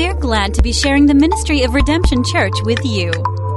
[0.00, 3.12] We're glad to be sharing the ministry of Redemption Church with you.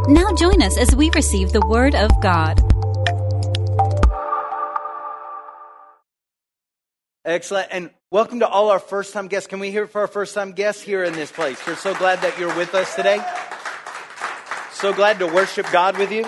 [0.10, 2.60] Now join us as we receive the Word of God.
[7.24, 7.70] Excellent.
[7.72, 9.48] And welcome to all our first time guests.
[9.48, 11.66] Can we hear for our first time guests here in this place?
[11.66, 13.26] We're so glad that you're with us today.
[14.74, 16.26] So glad to worship God with you.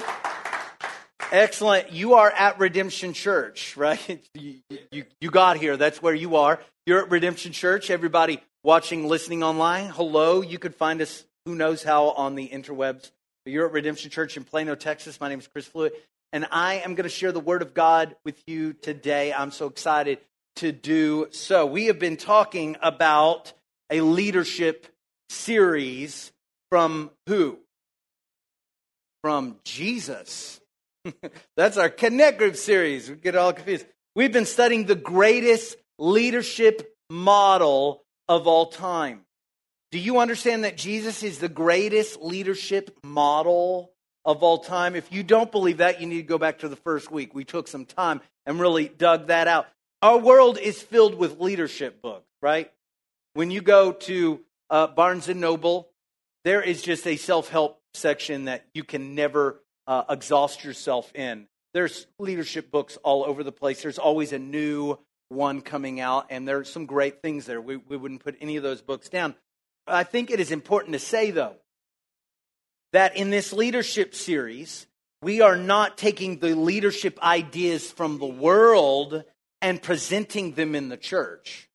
[1.36, 1.92] Excellent.
[1.92, 4.00] You are at Redemption Church, right?
[4.36, 4.56] You,
[4.90, 5.76] you, you, got here.
[5.76, 6.62] That's where you are.
[6.86, 7.90] You're at Redemption Church.
[7.90, 10.42] Everybody watching, listening online, hello.
[10.42, 13.12] You could find us, who knows how, on the interwebs.
[13.44, 15.20] But you're at Redemption Church in Plano, Texas.
[15.20, 15.94] My name is Chris Fluitt,
[16.32, 19.34] and I am going to share the Word of God with you today.
[19.34, 20.20] I'm so excited
[20.58, 21.66] to do so.
[21.66, 23.52] We have been talking about
[23.90, 24.88] a leadership
[25.28, 26.32] series
[26.70, 27.60] from who?
[29.22, 30.62] From Jesus.
[31.58, 33.10] That's our Connect Group series.
[33.10, 33.86] We get all confused.
[34.16, 39.22] We've been studying the greatest leadership model of all time.
[39.92, 43.92] Do you understand that Jesus is the greatest leadership model
[44.26, 44.96] of all time?
[44.96, 47.34] If you don't believe that, you need to go back to the first week.
[47.36, 49.68] We took some time and really dug that out.
[50.02, 52.72] Our world is filled with leadership books, right?
[53.34, 55.90] When you go to uh, Barnes and Noble,
[56.44, 61.48] there is just a self help section that you can never uh, exhaust yourself in.
[61.74, 63.82] There's leadership books all over the place.
[63.82, 64.98] There's always a new
[65.30, 67.60] one coming out, and there's some great things there.
[67.60, 69.36] We, we wouldn't put any of those books down.
[69.88, 71.56] I think it is important to say, though,
[72.94, 74.88] that in this leadership series,
[75.22, 79.24] we are not taking the leadership ideas from the world
[79.62, 81.68] and presenting them in the church.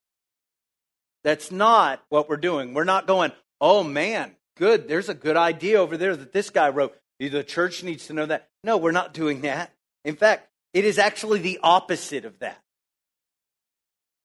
[1.25, 2.72] That's not what we're doing.
[2.72, 6.70] We're not going, oh man, good, there's a good idea over there that this guy
[6.70, 6.97] wrote.
[7.29, 8.49] The church needs to know that.
[8.65, 9.73] No, we're not doing that.
[10.05, 12.61] In fact, it is actually the opposite of that.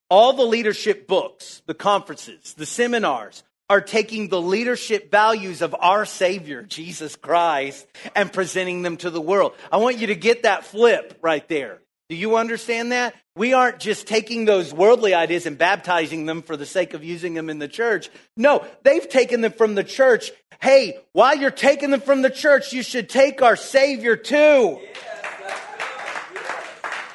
[0.10, 6.06] All the leadership books, the conferences, the seminars are taking the leadership values of our
[6.06, 9.54] Savior, Jesus Christ, and presenting them to the world.
[9.72, 11.80] I want you to get that flip right there.
[12.10, 13.16] Do you understand that?
[13.36, 17.34] We aren't just taking those worldly ideas and baptizing them for the sake of using
[17.34, 18.10] them in the church.
[18.38, 20.32] No, they've taken them from the church.
[20.62, 24.80] Hey, while you're taking them from the church, you should take our Savior too.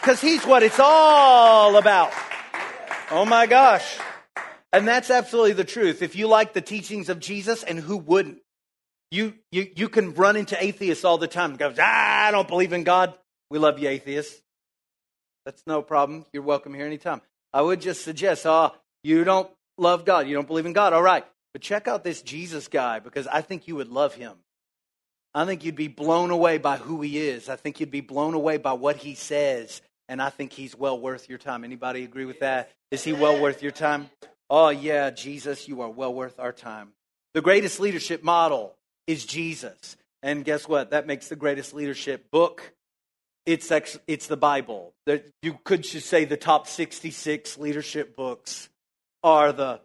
[0.01, 2.13] Because He's what it's all about.
[3.13, 3.99] Oh my gosh.
[4.73, 6.03] And that's absolutely the truth.
[6.03, 8.39] If you like the teachings of Jesus, and who wouldn't?
[9.11, 11.57] You, you, you can run into atheists all the time.
[11.57, 13.15] Go, ah, I don't believe in God.
[13.51, 14.41] We love you, atheists.
[15.45, 16.27] That's no problem.
[16.33, 17.21] You're welcome here anytime.
[17.53, 20.29] I would just suggest, oh, you don't love God.
[20.29, 20.93] You don't believe in God.
[20.93, 21.25] All right.
[21.53, 24.35] But check out this Jesus guy because I think you would love him.
[25.35, 27.49] I think you'd be blown away by who he is.
[27.49, 29.81] I think you'd be blown away by what he says.
[30.09, 31.65] And I think he's well worth your time.
[31.65, 32.71] Anybody agree with that?
[32.91, 34.11] Is he well worth your time?
[34.49, 36.93] Oh, yeah, Jesus, you are well worth our time.
[37.35, 38.75] The greatest leadership model
[39.07, 39.97] is Jesus.
[40.23, 40.91] And guess what?
[40.91, 42.73] That makes the greatest leadership book
[43.47, 43.71] it's,
[44.07, 44.95] it's the Bible.
[45.07, 48.69] That you could just say the top 66 leadership books
[49.23, 49.81] are the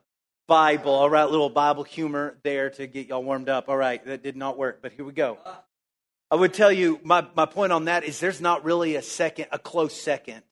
[0.48, 0.94] Bible.
[0.94, 3.70] All right, little Bible humor there to get y'all warmed up.
[3.70, 5.38] All right, that did not work, but here we go.
[6.32, 9.48] I would tell you, my, my point on that is there's not really a second,
[9.52, 10.44] a close second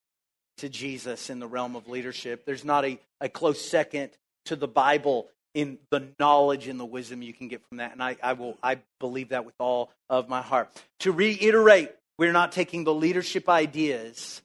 [0.58, 2.46] to Jesus in the realm of leadership.
[2.46, 4.12] There's not a, a close second
[4.46, 7.91] to the Bible in the knowledge and the wisdom you can get from that.
[7.91, 10.70] And I, I will I believe that with all of my heart.
[11.02, 14.41] To reiterate we're not taking the leadership ideas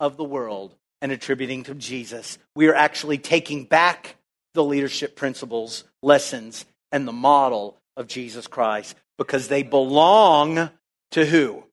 [0.00, 2.38] of the world and attributing to Jesus.
[2.56, 4.16] We are actually taking back
[4.54, 10.70] the leadership principles, lessons, and the model of Jesus Christ because they belong
[11.12, 11.64] to who?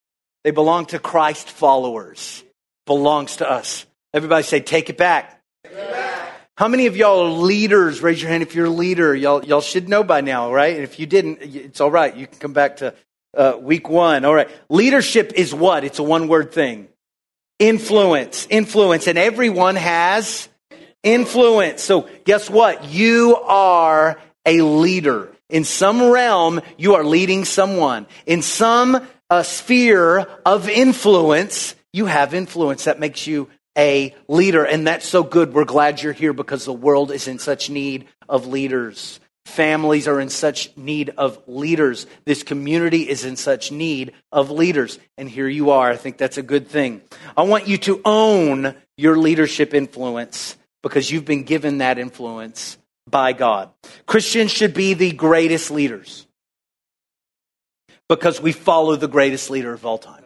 [0.44, 2.44] They belong to Christ followers.
[2.86, 3.86] Belongs to us.
[4.14, 5.42] Everybody say, take it back.
[5.64, 6.34] Take it back.
[6.58, 8.02] How many of y'all are leaders?
[8.02, 9.16] Raise your hand if you're a leader.
[9.16, 10.76] Y'all, y'all should know by now, right?
[10.76, 12.16] And if you didn't, it's all right.
[12.16, 12.94] You can come back to
[13.36, 14.26] uh, week one.
[14.26, 14.50] All right.
[14.70, 15.84] Leadership is what?
[15.84, 16.88] It's a one word thing.
[17.60, 18.48] Influence.
[18.50, 19.08] Influence.
[19.08, 20.50] And everyone has
[21.04, 21.84] influence.
[21.84, 22.86] So guess what?
[22.86, 25.32] You are a leader.
[25.50, 28.08] In some realm, you are leading someone.
[28.26, 34.66] In some uh, sphere of influence, you have influence that makes you a leader.
[34.66, 35.54] And that's so good.
[35.54, 39.20] We're glad you're here because the world is in such need of leaders.
[39.46, 42.06] Families are in such need of leaders.
[42.26, 45.00] This community is in such need of leaders.
[45.18, 45.90] And here you are.
[45.90, 47.02] I think that's a good thing.
[47.36, 52.78] I want you to own your leadership influence because you've been given that influence
[53.10, 53.72] by God.
[54.06, 56.28] Christians should be the greatest leaders
[58.08, 60.24] because we follow the greatest leader of all time.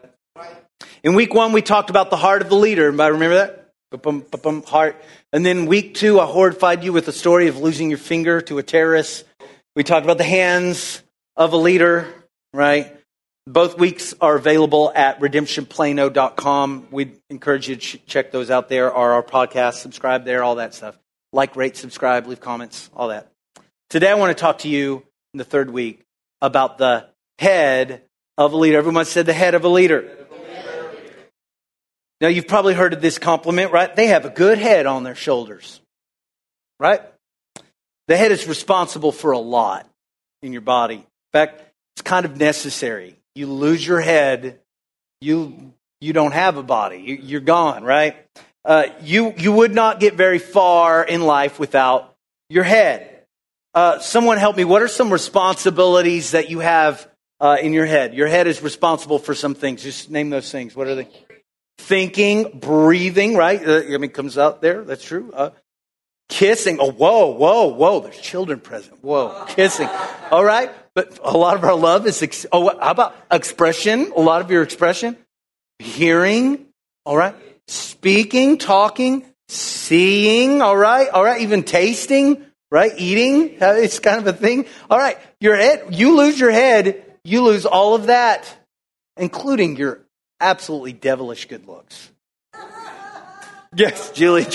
[1.04, 2.88] In week one, we talked about the heart of the leader.
[2.88, 3.65] Anybody remember that?
[3.92, 5.02] Heart.
[5.32, 8.58] And then week two, I horrified you with the story of losing your finger to
[8.58, 9.26] a terrorist.
[9.76, 11.04] We talked about the hands
[11.36, 12.08] of a leader,
[12.54, 12.96] right?
[13.48, 16.88] Both weeks are available at redemptionplano.com.
[16.90, 20.56] We encourage you to ch- check those out there, or our podcast, subscribe there, all
[20.56, 20.98] that stuff.
[21.32, 23.32] Like, rate, subscribe, leave comments, all that.
[23.90, 25.04] Today, I want to talk to you
[25.34, 26.02] in the third week
[26.42, 28.02] about the head
[28.38, 28.78] of a leader.
[28.78, 30.25] Everyone said the head of a leader.
[32.22, 33.94] Now, you've probably heard of this compliment, right?
[33.94, 35.82] They have a good head on their shoulders,
[36.80, 37.02] right?
[38.08, 39.90] The head is responsible for a lot
[40.42, 40.96] in your body.
[40.96, 41.04] In
[41.34, 41.62] fact,
[41.96, 43.18] it's kind of necessary.
[43.36, 44.60] You lose your head,
[45.20, 47.20] you, you don't have a body.
[47.22, 48.16] You, are gone, right?
[48.64, 52.16] Uh, you, you would not get very far in life without
[52.50, 53.24] your head.
[53.74, 54.64] Uh, someone help me.
[54.64, 57.10] What are some responsibilities that you have
[57.42, 58.14] uh, in your head?
[58.14, 59.84] Your head is responsible for some things.
[59.84, 60.76] Just name those things.
[60.76, 61.10] What are they?
[61.78, 63.62] Thinking, breathing, right?
[63.66, 64.84] Uh, I mean, comes out there.
[64.84, 65.32] That's true.
[65.34, 65.50] Uh,
[66.30, 66.78] kissing.
[66.80, 68.00] Oh, whoa, whoa, whoa.
[68.00, 69.04] There's children present.
[69.04, 69.90] Whoa, kissing.
[70.32, 70.72] All right.
[70.94, 74.14] But a lot of our love is, ex- oh, how about expression?
[74.16, 75.18] A lot of your expression.
[75.80, 76.66] Hearing.
[77.06, 77.36] All right.
[77.68, 80.62] Speaking, talking, seeing.
[80.62, 81.10] All right.
[81.10, 81.42] All right.
[81.42, 82.94] Even tasting, right?
[82.98, 83.58] Eating.
[83.60, 84.66] It's kind of a thing.
[84.90, 85.18] All right.
[85.42, 87.04] Your head, you lose your head.
[87.26, 88.56] You lose all of that,
[89.18, 90.05] including your
[90.40, 92.12] absolutely devilish good looks.
[93.76, 94.46] Yes, Julie,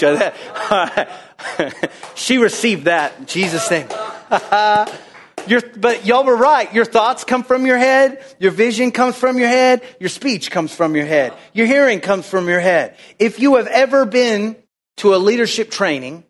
[2.15, 3.87] she received that in Jesus' name.
[5.77, 6.73] but y'all were right.
[6.73, 8.25] Your thoughts come from your head.
[8.38, 9.82] Your vision comes from your head.
[10.00, 11.35] Your speech comes from your head.
[11.53, 12.97] Your hearing comes from your head.
[13.19, 14.56] If you have ever been
[14.99, 16.25] to a leadership training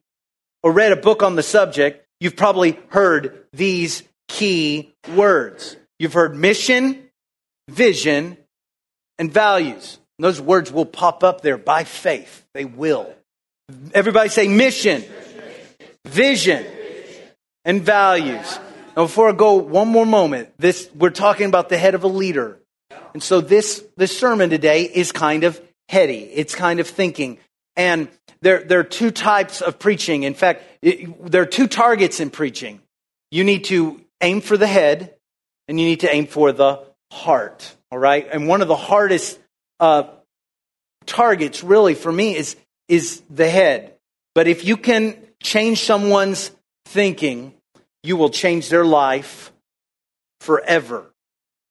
[0.64, 5.76] or read a book on the subject, you've probably heard these key words.
[6.00, 7.08] You've heard mission,
[7.68, 8.36] vision,
[9.20, 9.98] and values.
[10.18, 12.44] And those words will pop up there by faith.
[12.54, 13.14] They will.
[13.94, 15.04] Everybody say mission,
[16.04, 16.66] vision,
[17.64, 18.58] and values.
[18.96, 22.08] Now, before I go one more moment, this we're talking about the head of a
[22.08, 22.58] leader.
[23.12, 26.24] And so this this sermon today is kind of heady.
[26.24, 27.38] It's kind of thinking.
[27.76, 28.08] And
[28.40, 30.24] there, there are two types of preaching.
[30.24, 32.80] In fact, it, there are two targets in preaching.
[33.30, 35.14] You need to aim for the head,
[35.68, 36.82] and you need to aim for the
[37.12, 37.74] heart.
[37.90, 38.26] All right?
[38.30, 39.38] And one of the hardest
[39.78, 40.04] uh,
[41.06, 42.56] targets, really, for me, is,
[42.88, 43.94] is the head.
[44.34, 46.50] But if you can change someone's
[46.86, 47.54] thinking,
[48.02, 49.52] you will change their life
[50.40, 51.06] forever.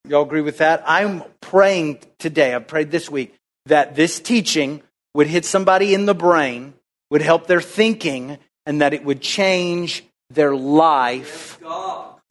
[0.07, 0.83] Y'all agree with that?
[0.86, 3.36] I'm praying today, I've prayed this week,
[3.66, 4.81] that this teaching
[5.13, 6.74] would hit somebody in the brain,
[7.12, 11.60] would help their thinking, and that it would change their life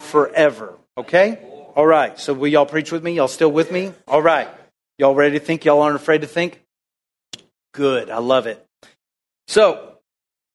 [0.00, 0.74] forever.
[0.96, 1.38] Okay?
[1.78, 2.18] All right.
[2.18, 3.12] So will y'all preach with me?
[3.12, 3.92] Y'all still with me?
[4.08, 4.48] All right.
[4.98, 5.64] Y'all ready to think?
[5.64, 6.60] Y'all aren't afraid to think?
[7.72, 8.10] Good.
[8.10, 8.66] I love it.
[9.46, 9.94] So,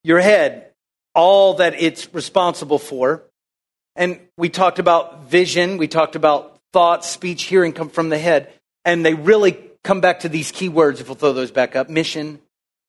[0.03, 0.71] your head,
[1.15, 3.23] all that it's responsible for.
[3.95, 8.51] And we talked about vision, we talked about thought, speech, hearing come from the head.
[8.83, 11.89] And they really come back to these key words, if we'll throw those back up
[11.89, 12.41] mission,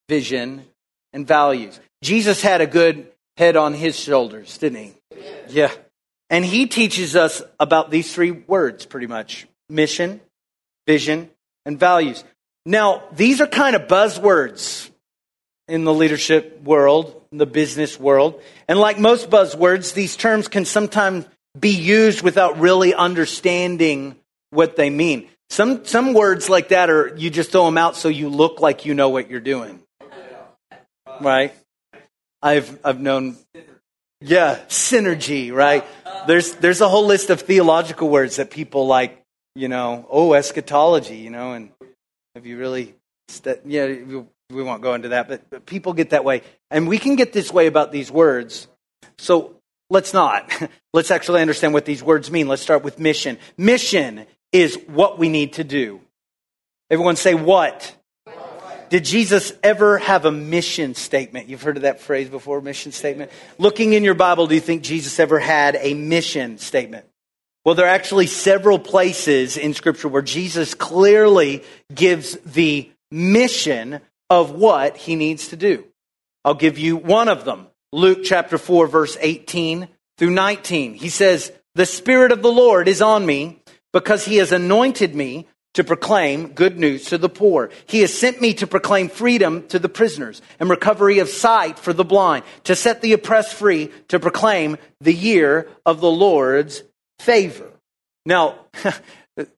[0.09, 0.65] vision,
[1.13, 1.79] and values.
[2.03, 4.93] Jesus had a good head on his shoulders, didn't he?
[5.47, 5.71] Yeah.
[6.29, 10.21] And he teaches us about these three words pretty much mission,
[10.87, 11.29] vision,
[11.65, 12.23] and values.
[12.65, 14.89] Now, these are kind of buzzwords
[15.67, 18.41] in the leadership world, in the business world.
[18.67, 21.25] And like most buzzwords, these terms can sometimes
[21.59, 24.15] be used without really understanding
[24.49, 25.27] what they mean.
[25.49, 28.85] Some, some words like that are, you just throw them out so you look like
[28.85, 29.81] you know what you're doing.
[31.21, 31.53] Right?
[32.41, 33.37] I've, I've known,
[34.25, 35.85] yeah, synergy, right?
[36.27, 39.21] There's, there's a whole list of theological words that people like,
[39.55, 41.69] you know, oh, eschatology, you know, and
[42.33, 42.95] have you really,
[43.27, 46.41] st- yeah, we won't go into that, but, but people get that way.
[46.71, 48.67] And we can get this way about these words.
[49.19, 49.55] So
[49.89, 50.51] let's not.
[50.93, 52.47] Let's actually understand what these words mean.
[52.47, 53.37] Let's start with mission.
[53.57, 55.99] Mission is what we need to do.
[56.89, 57.93] Everyone say what?
[58.89, 61.49] Did Jesus ever have a mission statement?
[61.49, 63.31] You've heard of that phrase before, mission statement?
[63.57, 67.05] Looking in your Bible, do you think Jesus ever had a mission statement?
[67.63, 71.63] Well, there are actually several places in Scripture where Jesus clearly
[71.93, 75.85] gives the mission of what he needs to do.
[76.43, 77.67] I'll give you one of them.
[77.91, 79.87] Luke chapter 4, verse 18
[80.17, 80.93] through 19.
[80.93, 85.47] He says, The Spirit of the Lord is on me because he has anointed me
[85.75, 87.69] to proclaim good news to the poor.
[87.85, 91.93] He has sent me to proclaim freedom to the prisoners and recovery of sight for
[91.93, 96.83] the blind, to set the oppressed free, to proclaim the year of the Lord's
[97.19, 97.71] favor.
[98.25, 98.55] Now,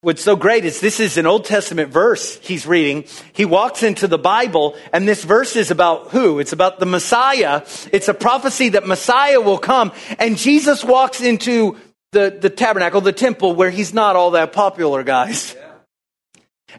[0.01, 3.05] What's so great is this is an Old Testament verse he's reading.
[3.33, 6.39] He walks into the Bible, and this verse is about who?
[6.39, 7.61] It's about the Messiah.
[7.93, 9.91] It's a prophecy that Messiah will come.
[10.17, 11.77] And Jesus walks into
[12.11, 15.55] the, the tabernacle, the temple, where he's not all that popular, guys.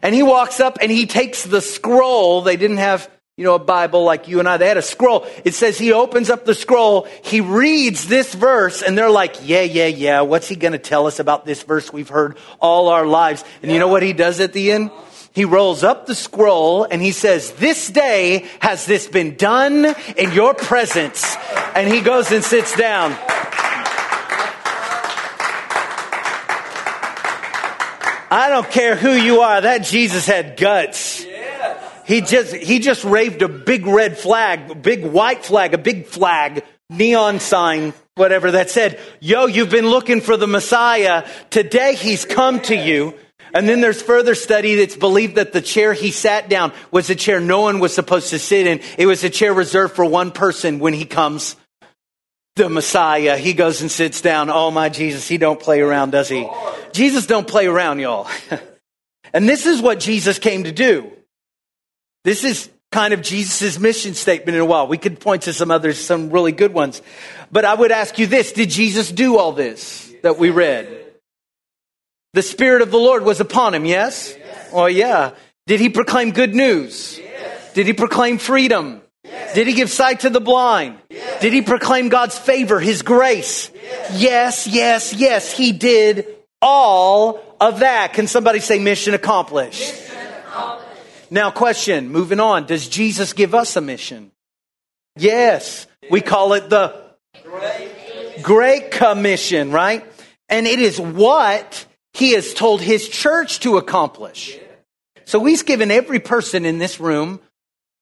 [0.01, 2.41] And he walks up and he takes the scroll.
[2.41, 5.25] They didn't have you know, a Bible like you and I, they had a scroll.
[5.45, 9.61] It says he opens up the scroll, he reads this verse, and they're like, yeah,
[9.61, 13.05] yeah, yeah, what's he going to tell us about this verse we've heard all our
[13.05, 13.45] lives?
[13.63, 14.91] And you know what he does at the end?
[15.31, 19.85] He rolls up the scroll and he says, This day has this been done
[20.17, 21.37] in your presence.
[21.75, 23.15] And he goes and sits down.
[28.31, 31.25] I don't care who you are, that Jesus had guts.
[32.05, 36.63] He just, he just raved a big red flag, big white flag, a big flag,
[36.89, 41.27] neon sign, whatever that said, yo, you've been looking for the Messiah.
[41.49, 43.13] Today he's come to you.
[43.53, 47.15] And then there's further study that's believed that the chair he sat down was a
[47.15, 48.81] chair no one was supposed to sit in.
[48.97, 51.55] It was a chair reserved for one person when he comes,
[52.55, 53.37] the Messiah.
[53.37, 54.49] He goes and sits down.
[54.49, 56.49] Oh my Jesus, he don't play around, does he?
[56.91, 58.27] Jesus don't play around, y'all.
[59.33, 61.11] and this is what Jesus came to do.
[62.23, 64.87] This is kind of Jesus' mission statement in a while.
[64.87, 67.01] We could point to some others, some really good ones.
[67.51, 70.95] But I would ask you this Did Jesus do all this that we read?
[72.33, 74.35] The Spirit of the Lord was upon him, yes?
[74.37, 74.69] yes.
[74.71, 75.31] Oh, yeah.
[75.65, 77.17] Did he proclaim good news?
[77.17, 77.73] Yes.
[77.73, 79.01] Did he proclaim freedom?
[79.53, 80.99] Did he give sight to the blind?
[81.09, 81.41] Yes.
[81.41, 83.71] Did he proclaim God's favor, his grace?
[83.73, 84.17] Yes.
[84.17, 85.51] yes, yes, yes.
[85.51, 86.27] He did
[86.61, 88.13] all of that.
[88.13, 89.79] Can somebody say mission accomplished?
[89.79, 90.09] Mission
[91.31, 92.65] now, question, moving on.
[92.65, 94.31] Does Jesus give us a mission?
[95.15, 95.85] Yes.
[96.09, 97.03] We call it the
[98.41, 100.05] Great Commission, right?
[100.47, 104.57] And it is what he has told his church to accomplish.
[105.25, 107.39] So he's given every person in this room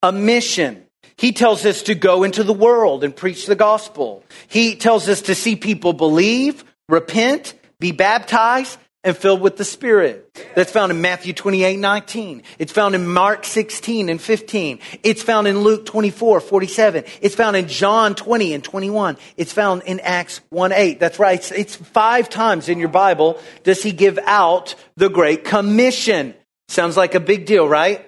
[0.01, 0.86] a mission.
[1.18, 4.24] He tells us to go into the world and preach the gospel.
[4.48, 10.30] He tells us to see people believe, repent, be baptized, and filled with the Spirit.
[10.54, 12.44] That's found in Matthew 28, 19.
[12.60, 14.80] It's found in Mark 16 and 15.
[15.02, 17.06] It's found in Luke 24, 47.
[17.22, 19.18] It's found in John 20 and 21.
[19.38, 21.00] It's found in Acts 1, 8.
[21.00, 21.40] That's right.
[21.40, 26.34] It's, it's five times in your Bible does he give out the Great Commission.
[26.68, 28.04] Sounds like a big deal, right?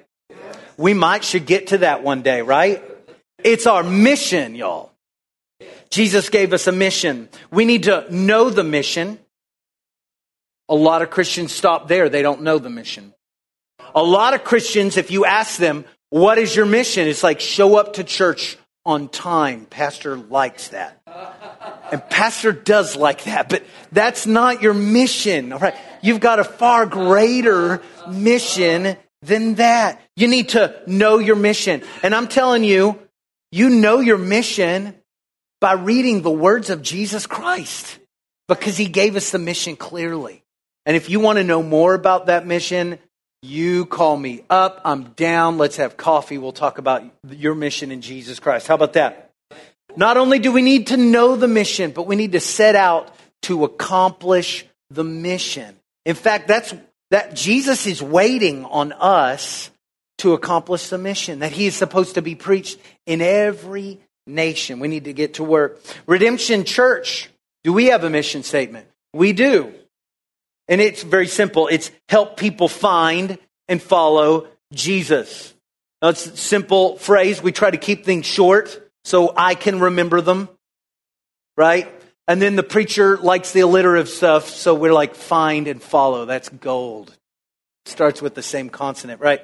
[0.76, 2.84] We might should get to that one day, right?
[3.44, 4.92] It's our mission, y'all.
[5.90, 7.30] Jesus gave us a mission.
[7.52, 9.20] We need to know the mission.
[10.68, 12.10] A lot of Christians stop there.
[12.10, 13.14] They don't know the mission.
[13.96, 17.08] A lot of Christians, if you ask them, what is your mission?
[17.08, 19.66] It's like, show up to church on time.
[19.66, 21.02] Pastor likes that.
[21.92, 25.54] And pastor does like that, but that's not your mission.
[25.54, 25.76] All right.
[26.02, 30.02] You've got a far greater mission than that.
[30.16, 31.82] You need to know your mission.
[32.04, 33.00] And I'm telling you,
[33.52, 34.96] you know your mission
[35.62, 38.00] by reading the words of Jesus Christ
[38.48, 40.44] because he gave us the mission clearly.
[40.86, 43.00] And if you want to know more about that mission,
[43.42, 44.82] you call me up.
[44.84, 45.58] I'm down.
[45.58, 46.38] Let's have coffee.
[46.38, 48.68] We'll talk about your mission in Jesus Christ.
[48.68, 49.32] How about that?
[49.96, 53.14] Not only do we need to know the mission, but we need to set out
[53.44, 55.76] to accomplish the mission.
[56.06, 56.74] In fact, that's
[57.12, 59.72] that Jesus is waiting on us
[60.20, 64.80] to accomplish the mission that he is supposed to be preached in every nation.
[64.80, 65.82] We need to get to work.
[66.06, 67.30] Redemption Church,
[67.64, 68.88] do we have a mission statement?
[69.14, 69.74] We do.
[70.68, 71.68] And it's very simple.
[71.68, 75.54] It's help people find and follow Jesus.
[76.02, 77.42] It's a simple phrase.
[77.42, 80.48] We try to keep things short so I can remember them,
[81.58, 81.92] right?
[82.28, 86.26] And then the preacher likes the alliterative stuff, so we're like find and follow.
[86.26, 87.18] That's gold.
[87.86, 89.42] starts with the same consonant, right?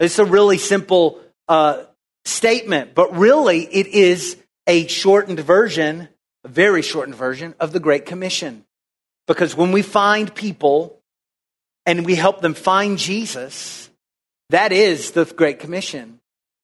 [0.00, 1.84] It's a really simple uh,
[2.24, 6.08] statement, but really it is a shortened version,
[6.42, 8.64] a very shortened version of the Great Commission.
[9.26, 11.00] Because when we find people
[11.84, 13.90] and we help them find Jesus,
[14.48, 16.18] that is the Great Commission.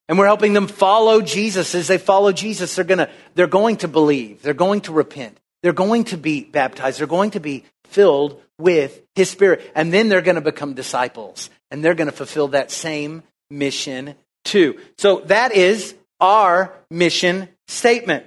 [0.09, 1.75] And we're helping them follow Jesus.
[1.75, 4.41] As they follow Jesus, they're, gonna, they're going to believe.
[4.41, 5.39] They're going to repent.
[5.63, 7.01] They're going to be baptized.
[7.01, 9.71] They're going to be filled with His Spirit.
[9.75, 11.51] And then they're going to become disciples.
[11.71, 14.79] And they're going to fulfill that same mission too.
[14.99, 18.25] So that is our mission statement.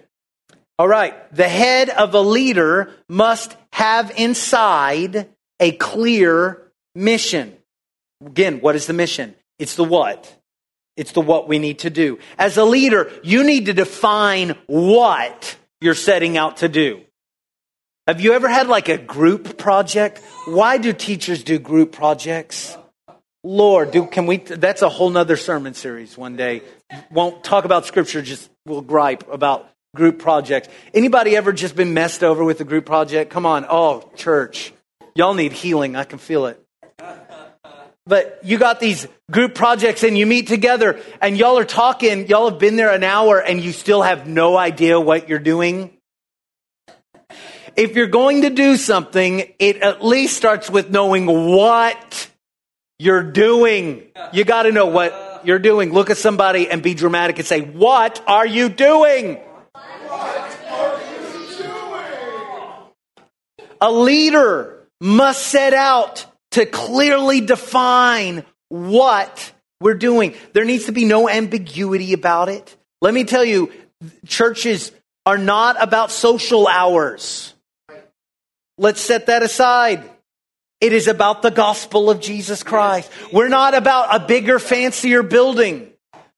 [0.77, 1.13] All right.
[1.33, 6.61] The head of a leader must have inside a clear
[6.95, 7.55] mission.
[8.25, 9.35] Again, what is the mission?
[9.57, 10.35] It's the what.
[10.95, 12.19] It's the what we need to do.
[12.37, 17.01] As a leader, you need to define what you're setting out to do.
[18.09, 20.17] Have you ever had like a group project?
[20.47, 22.75] Why do teachers do group projects?
[23.43, 24.37] Lord, do can we?
[24.37, 26.63] That's a whole nother sermon series one day.
[27.11, 28.23] Won't talk about scripture.
[28.23, 30.69] Just we'll gripe about group projects.
[30.91, 33.29] Anybody ever just been messed over with a group project?
[33.29, 34.73] Come on, oh church,
[35.13, 35.95] y'all need healing.
[35.95, 36.59] I can feel it.
[38.07, 42.25] But you got these group projects and you meet together and y'all are talking.
[42.25, 45.91] Y'all have been there an hour and you still have no idea what you're doing.
[47.79, 52.29] If you're going to do something, it at least starts with knowing what
[52.97, 54.03] you're doing.
[54.33, 55.93] You got to know what you're doing.
[55.93, 59.39] Look at somebody and be dramatic and say, What are you doing?
[63.79, 70.35] A leader must set out to clearly define what we're doing.
[70.51, 72.75] There needs to be no ambiguity about it.
[72.99, 73.71] Let me tell you,
[74.27, 74.91] churches
[75.25, 77.53] are not about social hours.
[78.79, 80.09] Let's set that aside.
[80.79, 83.11] It is about the gospel of Jesus Christ.
[83.33, 85.91] We're not about a bigger, fancier building.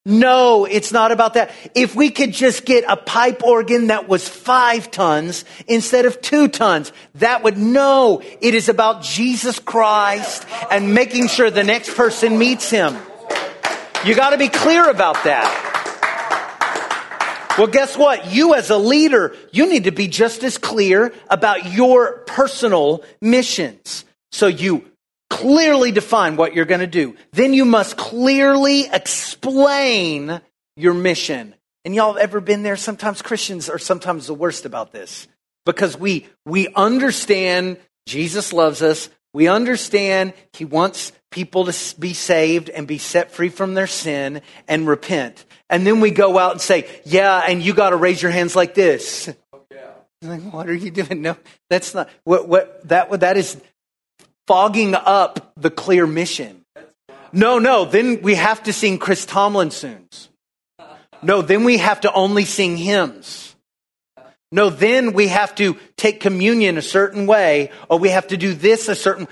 [0.03, 1.51] No, it's not about that.
[1.75, 6.47] If we could just get a pipe organ that was five tons instead of two
[6.47, 12.39] tons, that would know it is about Jesus Christ and making sure the next person
[12.39, 12.97] meets him.
[14.03, 15.80] You got to be clear about that.
[17.57, 18.31] Well, guess what?
[18.31, 24.05] You as a leader, you need to be just as clear about your personal missions.
[24.31, 24.85] So you
[25.29, 27.15] clearly define what you're going to do.
[27.31, 30.41] Then you must clearly explain
[30.75, 31.55] your mission.
[31.83, 32.77] And y'all ever been there?
[32.77, 35.27] Sometimes Christians are sometimes the worst about this
[35.65, 39.09] because we, we understand Jesus loves us.
[39.33, 44.41] We understand he wants people to be saved and be set free from their sin
[44.67, 45.45] and repent.
[45.71, 48.55] And then we go out and say, yeah, and you got to raise your hands
[48.55, 49.29] like this.
[49.53, 49.91] Oh, yeah.
[50.21, 51.21] Like, what are you doing?
[51.21, 51.37] No,
[51.69, 53.59] that's not what, what that, that is
[54.47, 56.65] fogging up the clear mission.
[57.31, 60.29] No, no, then we have to sing Chris Tomlin songs.
[61.23, 63.55] No, then we have to only sing hymns.
[64.51, 68.53] No, then we have to take communion a certain way, or we have to do
[68.53, 69.29] this a certain.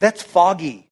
[0.00, 0.89] That's foggy.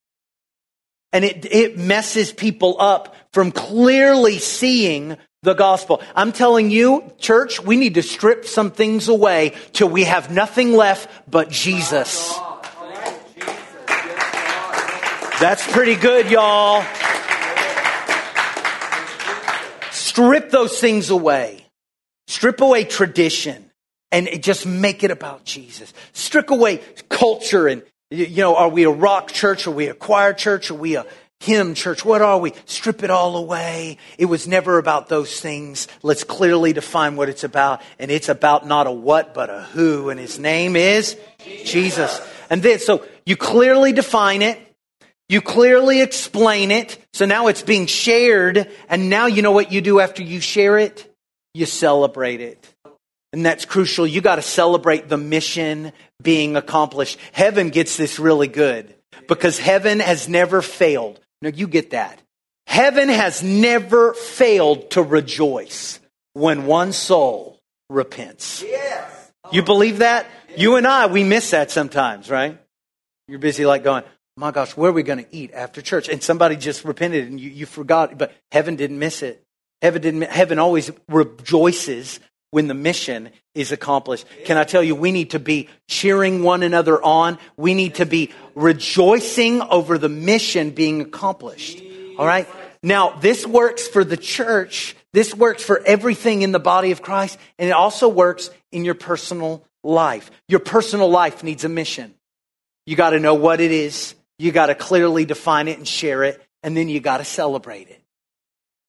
[1.12, 6.02] And it, it messes people up from clearly seeing the gospel.
[6.14, 10.72] I'm telling you, church, we need to strip some things away till we have nothing
[10.72, 12.38] left but Jesus.
[15.40, 16.84] That's pretty good, y'all.
[19.92, 21.64] Strip those things away.
[22.26, 23.70] Strip away tradition
[24.10, 25.94] and just make it about Jesus.
[26.12, 29.66] Strip away culture and, you know, are we a rock church?
[29.66, 30.70] Are we a choir church?
[30.70, 31.04] Are we a
[31.40, 32.04] hymn church?
[32.04, 32.52] What are we?
[32.64, 33.98] Strip it all away.
[34.16, 35.88] It was never about those things.
[36.02, 37.82] Let's clearly define what it's about.
[37.98, 40.10] And it's about not a what, but a who.
[40.10, 41.70] And his name is Jesus.
[41.70, 42.34] Jesus.
[42.50, 44.58] And then, so you clearly define it.
[45.28, 46.98] You clearly explain it.
[47.12, 48.70] So now it's being shared.
[48.88, 51.14] And now you know what you do after you share it?
[51.52, 52.74] You celebrate it.
[53.32, 54.06] And that's crucial.
[54.06, 57.18] You got to celebrate the mission being accomplished.
[57.32, 58.94] Heaven gets this really good
[59.26, 61.20] because heaven has never failed.
[61.42, 62.20] Now you get that.
[62.66, 66.00] Heaven has never failed to rejoice
[66.34, 67.58] when one soul
[67.90, 68.62] repents.
[68.62, 69.32] Yes.
[69.50, 70.26] You believe that?
[70.56, 72.58] You and I, we miss that sometimes, right?
[73.26, 74.04] You're busy like going,
[74.36, 76.08] my gosh, where are we going to eat after church?
[76.08, 79.42] And somebody just repented and you, you forgot, but heaven didn't miss it.
[79.82, 84.26] Heaven didn't, heaven always rejoices when the mission is accomplished.
[84.44, 87.38] Can I tell you, we need to be cheering one another on.
[87.56, 91.82] We need to be rejoicing over the mission being accomplished.
[92.18, 92.48] All right.
[92.82, 94.96] Now, this works for the church.
[95.12, 97.38] This works for everything in the body of Christ.
[97.58, 100.30] And it also works in your personal life.
[100.48, 102.14] Your personal life needs a mission.
[102.86, 104.14] You got to know what it is.
[104.38, 107.88] You got to clearly define it and share it, and then you got to celebrate
[107.88, 108.00] it.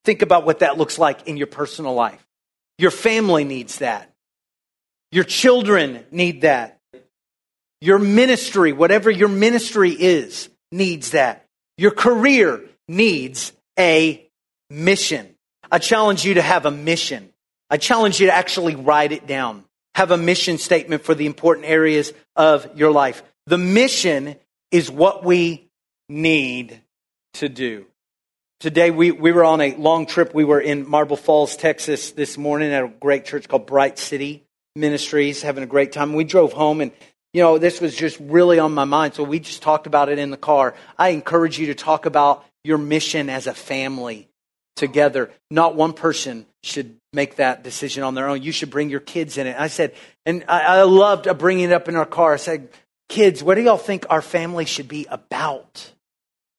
[0.04, 2.24] Think about what that looks like in your personal life.
[2.80, 4.10] Your family needs that.
[5.12, 6.78] Your children need that.
[7.82, 11.44] Your ministry, whatever your ministry is, needs that.
[11.76, 14.26] Your career needs a
[14.70, 15.34] mission.
[15.70, 17.28] I challenge you to have a mission.
[17.68, 19.64] I challenge you to actually write it down.
[19.94, 23.22] Have a mission statement for the important areas of your life.
[23.44, 24.36] The mission
[24.70, 25.68] is what we
[26.08, 26.80] need
[27.34, 27.84] to do.
[28.60, 30.34] Today, we, we were on a long trip.
[30.34, 34.44] We were in Marble Falls, Texas this morning at a great church called Bright City
[34.76, 36.12] Ministries, having a great time.
[36.12, 36.92] We drove home, and,
[37.32, 39.14] you know, this was just really on my mind.
[39.14, 40.74] So we just talked about it in the car.
[40.98, 44.28] I encourage you to talk about your mission as a family
[44.76, 45.30] together.
[45.50, 48.42] Not one person should make that decision on their own.
[48.42, 49.56] You should bring your kids in it.
[49.58, 49.94] I said,
[50.26, 52.34] and I, I loved bringing it up in our car.
[52.34, 52.68] I said,
[53.08, 55.92] kids, what do y'all think our family should be about?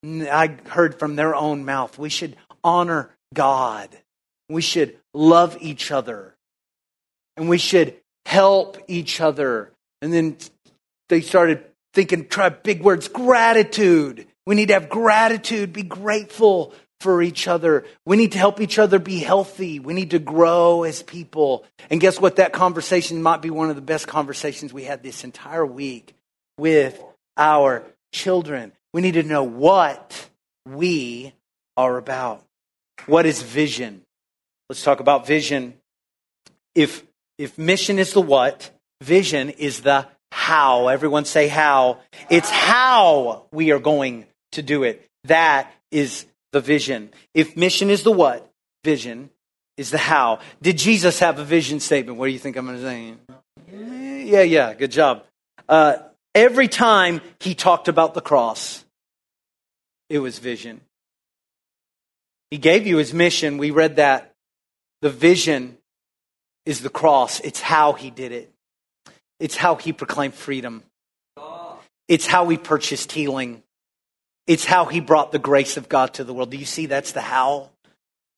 [0.04, 3.90] I heard from their own mouth, we should honor God.
[4.50, 6.36] We should love each other.
[7.38, 9.72] And we should help each other.
[10.02, 10.38] And then
[11.10, 14.28] they started thinking, try big words, gratitude.
[14.46, 17.86] We need to have gratitude, be grateful for each other.
[18.06, 19.80] We need to help each other be healthy.
[19.80, 21.66] We need to grow as people.
[21.90, 22.38] And guess what?
[22.38, 26.16] That conversation might be one of the best conversations we had this entire week
[26.58, 27.02] with
[27.38, 28.72] our children.
[28.93, 30.30] We need to know what
[30.65, 31.34] we
[31.77, 32.43] are about.
[33.06, 34.01] What is vision?
[34.69, 35.75] Let's talk about vision.
[36.75, 37.04] If,
[37.38, 40.88] if mission is the what, vision is the how.
[40.88, 41.99] Everyone say how.
[42.30, 45.08] It's how we are going to do it.
[45.25, 47.12] That is the vision.
[47.34, 48.49] If mission is the what,
[48.84, 49.30] vision
[49.77, 50.39] is the how.
[50.62, 52.17] Did Jesus have a vision statement?
[52.17, 53.13] What do you think I'm going to say?
[53.71, 55.25] Yeah, yeah, good job.
[55.67, 55.95] Uh,
[56.36, 58.81] every time he talked about the cross,
[60.12, 60.82] it was vision.
[62.52, 63.58] He gave you his mission.
[63.58, 64.34] We read that.
[65.02, 65.78] The vision
[66.65, 68.54] is the cross, it's how he did it,
[69.39, 70.84] it's how he proclaimed freedom,
[72.08, 73.63] it's how he purchased healing.
[74.47, 76.50] It's how he brought the grace of God to the world.
[76.50, 77.69] Do you see that's the how?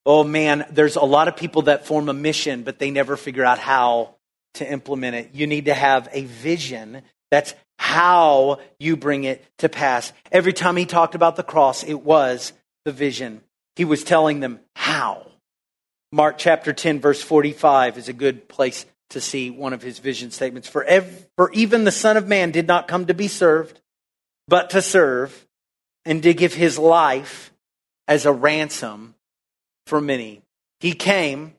[0.06, 3.46] Oh man, there's a lot of people that form a mission, but they never figure
[3.46, 4.16] out how
[4.56, 5.30] to implement it.
[5.34, 7.02] You need to have a vision.
[7.32, 10.14] That's how you bring it to pass.
[10.32, 12.54] Every time he talked about the cross, it was
[12.86, 13.42] the vision.
[13.76, 15.28] He was telling them how.
[16.12, 20.32] Mark chapter 10, verse 45 is a good place to see one of his vision
[20.32, 20.68] statements.
[20.68, 23.80] For, ev- for even the Son of Man did not come to be served,
[24.48, 25.48] but to serve
[26.06, 27.52] and to give his life
[28.08, 29.16] as a ransom
[29.88, 30.42] for many.
[30.80, 31.54] He came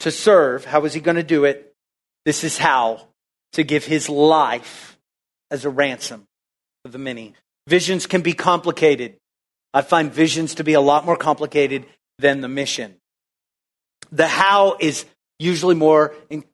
[0.00, 0.64] to serve.
[0.64, 1.74] How was he going to do it?
[2.24, 3.06] This is how
[3.52, 4.98] to give his life
[5.50, 6.26] as a ransom
[6.84, 7.34] for the many.
[7.66, 9.16] Visions can be complicated.
[9.74, 11.86] I find visions to be a lot more complicated
[12.18, 12.96] than the mission.
[14.10, 15.04] The how is
[15.38, 16.44] usually more in,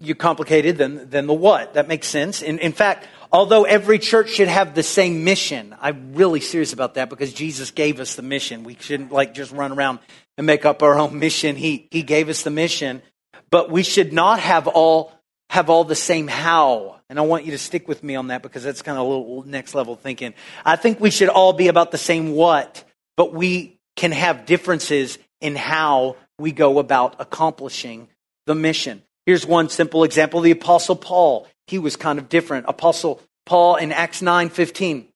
[0.00, 1.74] you complicated than, than the what.
[1.74, 2.42] That makes sense.
[2.42, 6.94] In, in fact, although every church should have the same mission, I'm really serious about
[6.94, 8.64] that because Jesus gave us the mission.
[8.64, 10.00] We shouldn't like just run around
[10.36, 11.56] and make up our own mission.
[11.56, 13.02] He, he gave us the mission,
[13.50, 15.12] but we should not have all,
[15.52, 16.98] have all the same how.
[17.10, 19.06] And I want you to stick with me on that because that's kind of a
[19.06, 20.32] little next level thinking.
[20.64, 22.84] I think we should all be about the same what,
[23.18, 28.08] but we can have differences in how we go about accomplishing
[28.46, 29.02] the mission.
[29.26, 31.46] Here's one simple example the Apostle Paul.
[31.66, 32.64] He was kind of different.
[32.66, 35.06] Apostle Paul in Acts 9 15.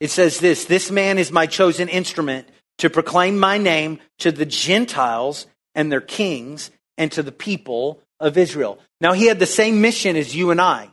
[0.00, 4.46] It says this This man is my chosen instrument to proclaim my name to the
[4.46, 5.46] Gentiles
[5.76, 8.78] and their kings and to the people of Israel.
[9.00, 10.90] Now, he had the same mission as you and I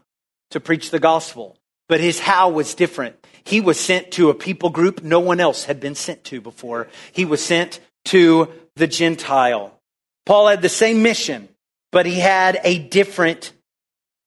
[0.51, 1.57] to preach the gospel,
[1.87, 3.15] but his how was different.
[3.43, 6.87] He was sent to a people group no one else had been sent to before.
[7.11, 9.77] He was sent to the Gentile.
[10.25, 11.49] Paul had the same mission,
[11.91, 13.51] but he had a different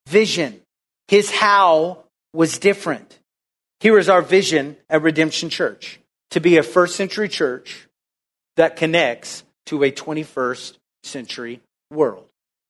[0.06, 0.60] vision.
[1.08, 3.18] His how was different.
[3.80, 7.86] Here is our vision at Redemption Church to be a first century church
[8.56, 12.26] that connects to a 21st century world.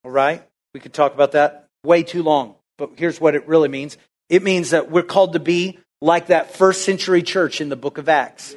[0.07, 0.41] All right?
[0.73, 4.45] We could talk about that way too long, but here's what it really means it
[4.45, 8.09] means that we're called to be like that first century church in the book of
[8.09, 8.55] Acts.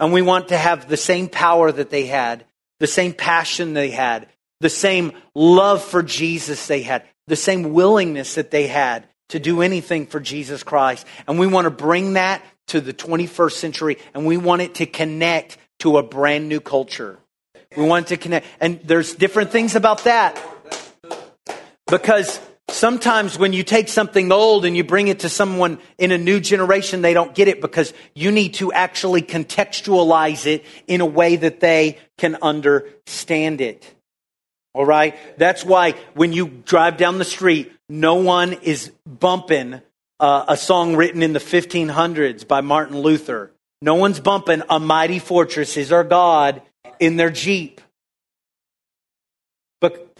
[0.00, 2.46] And we want to have the same power that they had,
[2.80, 4.26] the same passion they had,
[4.58, 9.62] the same love for Jesus they had, the same willingness that they had to do
[9.62, 11.06] anything for Jesus Christ.
[11.28, 14.86] And we want to bring that to the 21st century and we want it to
[14.86, 17.20] connect to a brand new culture.
[17.76, 18.46] We want to connect.
[18.60, 20.42] And there's different things about that.
[21.90, 26.18] Because sometimes when you take something old and you bring it to someone in a
[26.18, 31.06] new generation, they don't get it because you need to actually contextualize it in a
[31.06, 33.94] way that they can understand it.
[34.74, 35.16] All right?
[35.38, 39.80] That's why when you drive down the street, no one is bumping
[40.20, 43.50] uh, a song written in the 1500s by Martin Luther.
[43.80, 46.60] No one's bumping A Mighty Fortress is Our God
[47.00, 47.80] in their Jeep.
[49.80, 50.12] But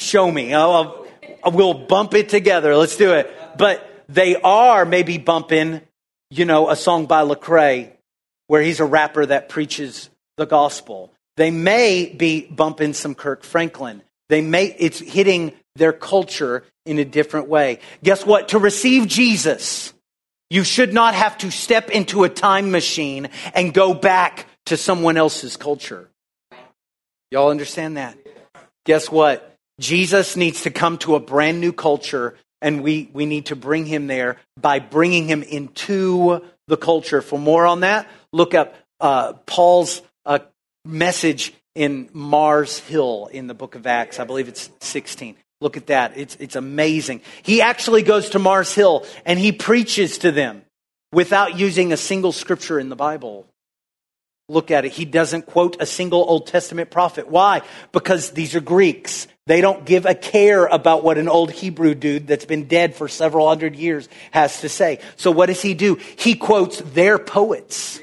[0.00, 0.54] show me.
[0.54, 1.06] I'll,
[1.44, 2.76] I'll, we'll bump it together.
[2.76, 3.32] Let's do it.
[3.56, 5.82] But they are maybe bumping,
[6.30, 7.92] you know, a song by Lecrae
[8.46, 11.12] where he's a rapper that preaches the gospel.
[11.36, 14.02] They may be bumping some Kirk Franklin.
[14.28, 17.78] They may, it's hitting their culture in a different way.
[18.02, 18.48] Guess what?
[18.48, 19.92] To receive Jesus,
[20.48, 25.16] you should not have to step into a time machine and go back to someone
[25.16, 26.08] else's culture.
[27.30, 28.18] Y'all understand that?
[28.84, 29.49] Guess what?
[29.80, 33.86] Jesus needs to come to a brand new culture, and we, we need to bring
[33.86, 37.22] him there by bringing him into the culture.
[37.22, 40.40] For more on that, look up uh, Paul's uh,
[40.84, 44.20] message in Mars Hill in the book of Acts.
[44.20, 45.36] I believe it's 16.
[45.60, 46.16] Look at that.
[46.16, 47.22] It's, it's amazing.
[47.42, 50.62] He actually goes to Mars Hill and he preaches to them
[51.12, 53.46] without using a single scripture in the Bible.
[54.48, 54.92] Look at it.
[54.92, 57.28] He doesn't quote a single Old Testament prophet.
[57.28, 57.62] Why?
[57.92, 59.28] Because these are Greeks.
[59.50, 63.08] They don't give a care about what an old Hebrew dude that's been dead for
[63.08, 65.00] several hundred years has to say.
[65.16, 65.96] So what does he do?
[65.96, 67.98] He quotes their poets.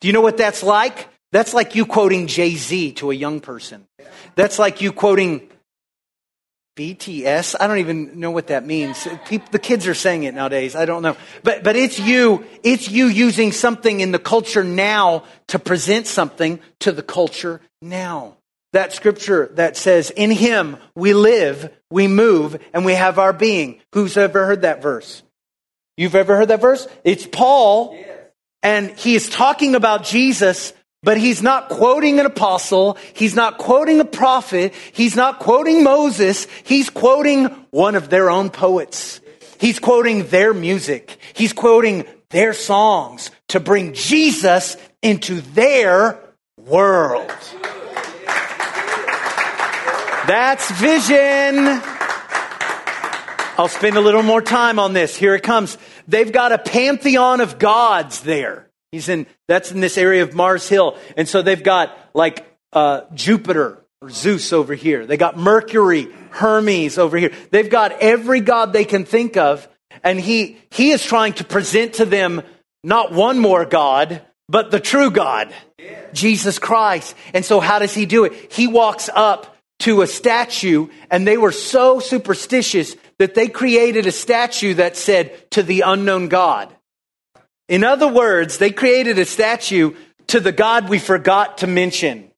[0.00, 1.06] Do you know what that's like?
[1.30, 3.86] That's like you quoting Jay Z to a young person.
[4.34, 5.48] That's like you quoting
[6.76, 7.54] BTS.
[7.60, 9.06] I don't even know what that means.
[9.52, 10.74] The kids are saying it nowadays.
[10.74, 11.16] I don't know.
[11.44, 16.58] But, but it's you, it's you using something in the culture now to present something
[16.80, 18.38] to the culture now.
[18.74, 23.80] That scripture that says, in him we live, we move, and we have our being.
[23.92, 25.22] Who's ever heard that verse?
[25.96, 26.86] You've ever heard that verse?
[27.04, 27.96] It's Paul,
[28.62, 30.72] and he is talking about Jesus
[31.04, 32.96] but he's not quoting an apostle.
[33.12, 34.72] He's not quoting a prophet.
[34.92, 36.46] He's not quoting Moses.
[36.64, 39.20] He's quoting one of their own poets.
[39.60, 41.18] He's quoting their music.
[41.34, 46.18] He's quoting their songs to bring Jesus into their
[46.56, 47.30] world.
[50.26, 51.82] That's vision.
[53.58, 55.14] I'll spend a little more time on this.
[55.14, 55.76] Here it comes.
[56.08, 58.70] They've got a pantheon of gods there.
[58.90, 60.96] He's in, that's in this area of Mars Hill.
[61.18, 65.04] And so they've got like uh, Jupiter or Zeus over here.
[65.04, 67.32] They got Mercury, Hermes over here.
[67.50, 69.68] They've got every god they can think of.
[70.02, 72.42] And he, he is trying to present to them
[72.82, 75.54] not one more God, but the true God,
[76.14, 77.14] Jesus Christ.
[77.34, 78.52] And so how does he do it?
[78.52, 84.12] He walks up to a statue and they were so superstitious that they created a
[84.12, 86.74] statue that said to the unknown God.
[87.68, 89.94] In other words, they created a statue
[90.28, 92.30] to the God we forgot to mention.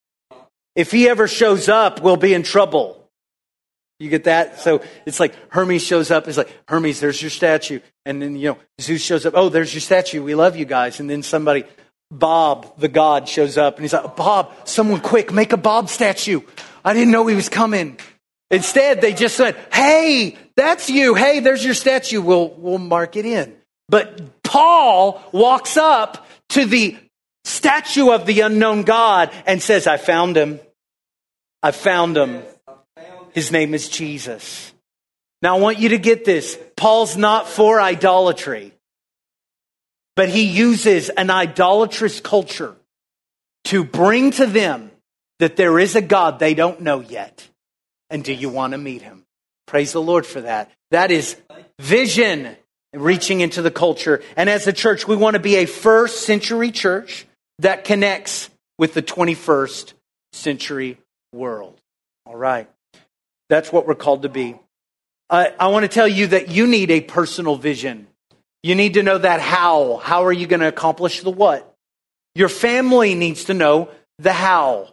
[0.75, 3.09] If he ever shows up, we'll be in trouble.
[3.99, 4.61] You get that?
[4.61, 6.29] So it's like Hermes shows up.
[6.29, 7.81] It's like, Hermes, there's your statue.
[8.05, 9.33] And then, you know, Zeus shows up.
[9.35, 10.23] Oh, there's your statue.
[10.23, 11.01] We love you guys.
[11.01, 11.65] And then somebody,
[12.11, 16.43] Bob, the god, shows up and he's like, Bob, someone quick, make a Bob statue.
[16.87, 17.99] I didn't know he was coming.
[18.49, 21.17] Instead, they just said, Hey, that's you.
[21.17, 22.23] Hey, there's your statue.
[22.23, 23.57] We'll, we'll mark it in.
[23.89, 26.97] But Paul walks up to the
[27.45, 30.61] statue of the unknown God and says, I found him.
[31.61, 32.43] I found him.
[33.33, 34.73] His name is Jesus.
[35.43, 36.57] Now I want you to get this.
[36.77, 38.73] Paul's not for idolatry,
[40.15, 42.77] but he uses an idolatrous culture
[43.65, 44.93] to bring to them
[45.39, 47.49] that there is a God they don't know yet.
[48.11, 49.25] And do you want to meet him?
[49.67, 50.71] Praise the Lord for that.
[50.91, 51.37] That is
[51.81, 52.57] vision
[52.93, 54.23] reaching into the culture.
[54.37, 57.27] And as a church, we want to be a first century church
[57.59, 59.93] that connects with the 21st
[60.33, 60.99] century
[61.33, 61.81] world.
[62.25, 62.69] All right.
[63.49, 64.57] That's what we're called to be.
[65.29, 68.07] Uh, I want to tell you that you need a personal vision.
[68.63, 69.97] You need to know that how.
[69.97, 71.75] How are you going to accomplish the what?
[72.35, 74.89] Your family needs to know the how.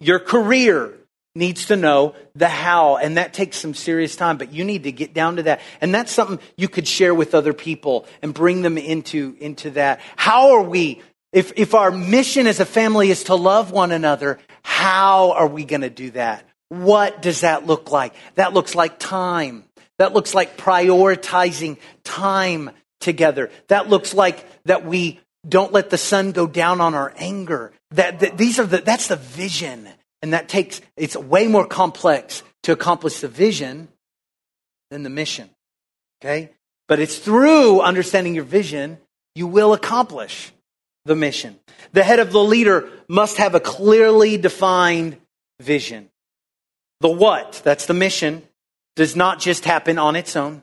[0.00, 0.94] Your career
[1.34, 4.92] needs to know the how, and that takes some serious time, but you need to
[4.92, 5.60] get down to that.
[5.80, 10.00] And that's something you could share with other people and bring them into, into that.
[10.16, 14.38] How are we, if, if our mission as a family is to love one another,
[14.62, 16.44] how are we going to do that?
[16.68, 18.14] What does that look like?
[18.34, 19.64] That looks like time.
[19.98, 23.50] That looks like prioritizing time together.
[23.68, 27.72] That looks like that we don't let the sun go down on our anger.
[27.92, 29.88] That, that these are the, that's the vision
[30.22, 33.88] and that takes, it's way more complex to accomplish the vision
[34.90, 35.50] than the mission.
[36.22, 36.50] Okay?
[36.88, 38.98] But it's through understanding your vision,
[39.34, 40.52] you will accomplish
[41.04, 41.58] the mission.
[41.92, 45.16] The head of the leader must have a clearly defined
[45.58, 46.10] vision.
[47.00, 48.42] The what, that's the mission,
[48.96, 50.62] does not just happen on its own.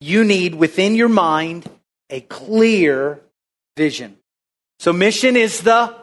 [0.00, 1.68] You need within your mind
[2.10, 3.20] a clear
[3.76, 4.16] vision.
[4.78, 5.94] So mission is the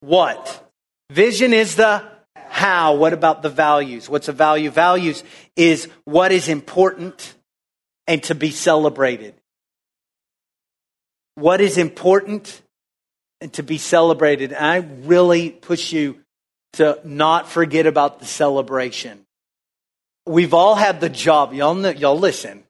[0.00, 0.70] what?
[1.10, 2.02] Vision is the
[2.34, 2.94] how?
[2.94, 4.08] What about the values?
[4.08, 4.70] What's a value?
[4.70, 5.22] Values
[5.56, 7.34] is what is important
[8.06, 9.34] and to be celebrated.
[11.34, 12.62] What is important
[13.40, 14.52] and to be celebrated.
[14.52, 14.76] And I
[15.06, 16.20] really push you
[16.74, 19.24] to not forget about the celebration.
[20.26, 21.52] We've all had the job.
[21.52, 22.64] Y'all, know, y'all listen.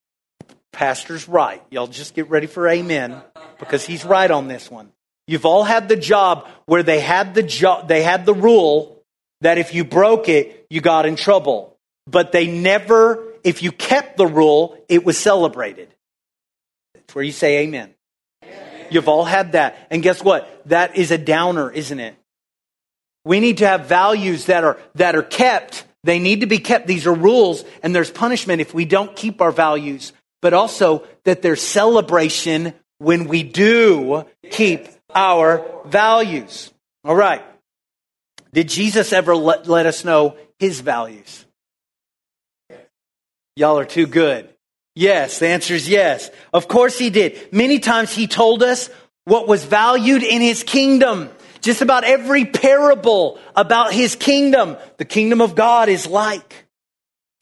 [0.73, 1.63] Pastor's right.
[1.71, 3.23] Y'all just get ready for amen
[3.59, 4.93] because he's right on this one.
[5.27, 9.03] You've all had the job where they had the job, they had the rule
[9.41, 11.77] that if you broke it, you got in trouble.
[12.07, 15.89] But they never, if you kept the rule, it was celebrated.
[16.95, 17.93] That's where you say amen.
[18.45, 18.87] amen.
[18.91, 19.89] You've all had that.
[19.91, 20.63] And guess what?
[20.67, 22.15] That is a downer, isn't it?
[23.25, 25.85] We need to have values that are, that are kept.
[26.05, 26.87] They need to be kept.
[26.87, 31.43] These are rules, and there's punishment if we don't keep our values, but also that
[31.43, 36.73] there's celebration when we do keep our values.
[37.05, 37.43] All right.
[38.53, 41.45] Did Jesus ever let, let us know his values?
[43.55, 44.49] Y'all are too good.
[44.95, 46.31] Yes, the answer is yes.
[46.53, 47.53] Of course he did.
[47.53, 48.89] Many times he told us
[49.25, 51.29] what was valued in his kingdom.
[51.61, 56.67] Just about every parable about his kingdom, the kingdom of God is like.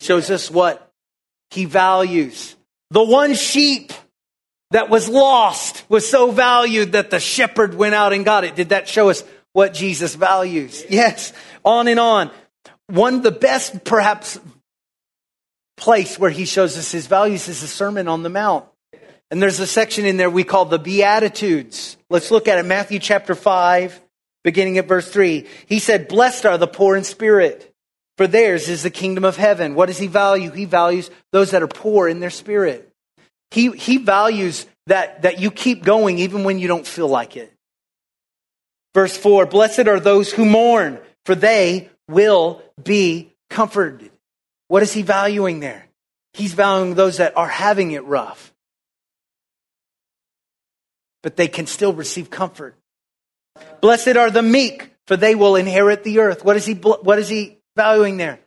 [0.00, 0.90] Shows us what
[1.50, 2.56] he values.
[2.90, 3.92] The one sheep
[4.74, 8.56] that was lost was so valued that the shepherd went out and got it.
[8.56, 10.84] Did that show us what Jesus values?
[10.90, 11.32] Yes.
[11.64, 12.32] On and on.
[12.88, 14.36] One of the best, perhaps,
[15.76, 18.64] place where he shows us his values is the Sermon on the Mount.
[19.30, 21.96] And there's a section in there we call the Beatitudes.
[22.10, 22.64] Let's look at it.
[22.64, 24.00] Matthew chapter 5,
[24.42, 25.46] beginning at verse 3.
[25.66, 27.72] He said, Blessed are the poor in spirit,
[28.16, 29.76] for theirs is the kingdom of heaven.
[29.76, 30.50] What does he value?
[30.50, 32.90] He values those that are poor in their spirit.
[33.54, 37.52] He, he values that, that you keep going even when you don't feel like it.
[38.94, 44.10] Verse 4 Blessed are those who mourn, for they will be comforted.
[44.66, 45.86] What is he valuing there?
[46.32, 48.52] He's valuing those that are having it rough,
[51.22, 52.74] but they can still receive comfort.
[53.80, 56.44] Blessed are the meek, for they will inherit the earth.
[56.44, 58.40] What is he, what is he valuing there?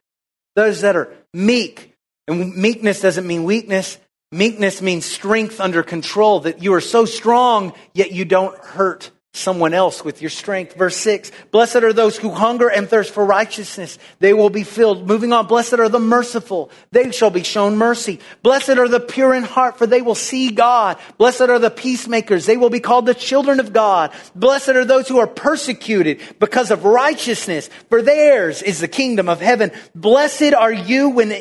[0.57, 1.93] Those that are meek.
[2.27, 3.97] And meekness doesn't mean weakness.
[4.31, 9.73] Meekness means strength under control, that you are so strong, yet you don't hurt someone
[9.73, 10.73] else with your strength.
[10.75, 15.07] Verse 6 Blessed are those who hunger and thirst for righteousness, they will be filled.
[15.07, 18.19] Moving on, blessed are the merciful, they shall be shown mercy.
[18.43, 20.97] Blessed are the pure in heart, for they will see God.
[21.17, 24.11] Blessed are the peacemakers, they will be called the children of God.
[24.35, 29.39] Blessed are those who are persecuted because of righteousness, for theirs is the kingdom of
[29.39, 29.71] heaven.
[29.95, 31.33] Blessed are you when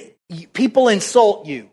[0.52, 1.70] people insult you,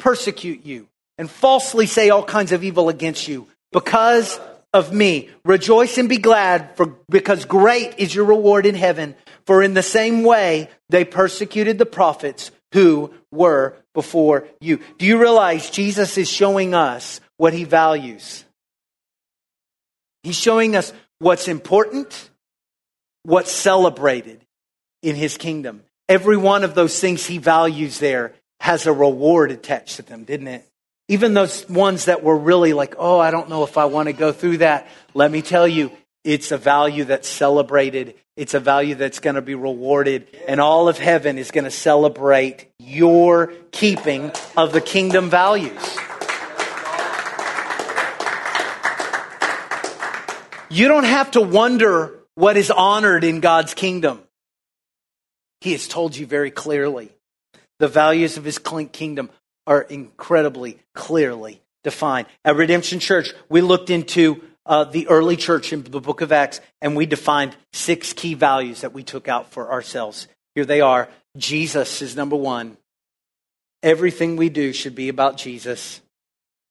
[0.00, 4.40] persecute you, and falsely say all kinds of evil against you because
[4.72, 5.28] of me.
[5.44, 9.14] Rejoice and be glad, for, because great is your reward in heaven.
[9.46, 14.80] For in the same way they persecuted the prophets who were before you.
[14.98, 18.44] Do you realize Jesus is showing us what he values?
[20.22, 22.30] He's showing us what's important,
[23.24, 24.44] what's celebrated
[25.02, 25.82] in his kingdom.
[26.08, 30.48] Every one of those things he values there has a reward attached to them, didn't
[30.48, 30.66] it?
[31.08, 34.12] Even those ones that were really like, oh, I don't know if I want to
[34.12, 34.86] go through that.
[35.14, 35.90] Let me tell you,
[36.22, 38.14] it's a value that's celebrated.
[38.36, 40.28] It's a value that's going to be rewarded.
[40.46, 45.98] And all of heaven is going to celebrate your keeping of the kingdom values.
[50.68, 54.20] You don't have to wonder what is honored in God's kingdom.
[55.62, 57.10] He has told you very clearly
[57.80, 58.58] the values of his
[58.92, 59.30] kingdom
[59.66, 62.28] are incredibly clearly defined.
[62.44, 66.60] At Redemption Church, we looked into uh, the early church in the book of Acts,
[66.82, 70.28] and we defined six key values that we took out for ourselves.
[70.54, 72.76] Here they are Jesus is number one.
[73.82, 76.00] Everything we do should be about Jesus.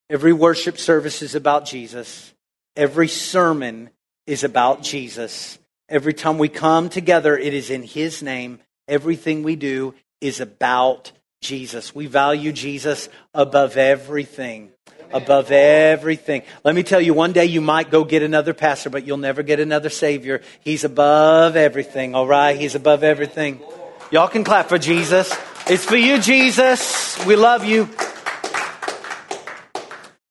[0.09, 2.33] Every worship service is about Jesus.
[2.75, 3.89] Every sermon
[4.27, 5.57] is about Jesus.
[5.87, 8.59] Every time we come together, it is in His name.
[8.87, 11.95] Everything we do is about Jesus.
[11.95, 14.71] We value Jesus above everything.
[15.11, 16.43] Above everything.
[16.63, 19.41] Let me tell you, one day you might go get another pastor, but you'll never
[19.41, 20.41] get another Savior.
[20.59, 22.59] He's above everything, all right?
[22.59, 23.59] He's above everything.
[24.11, 25.35] Y'all can clap for Jesus.
[25.67, 27.23] It's for you, Jesus.
[27.25, 27.89] We love you.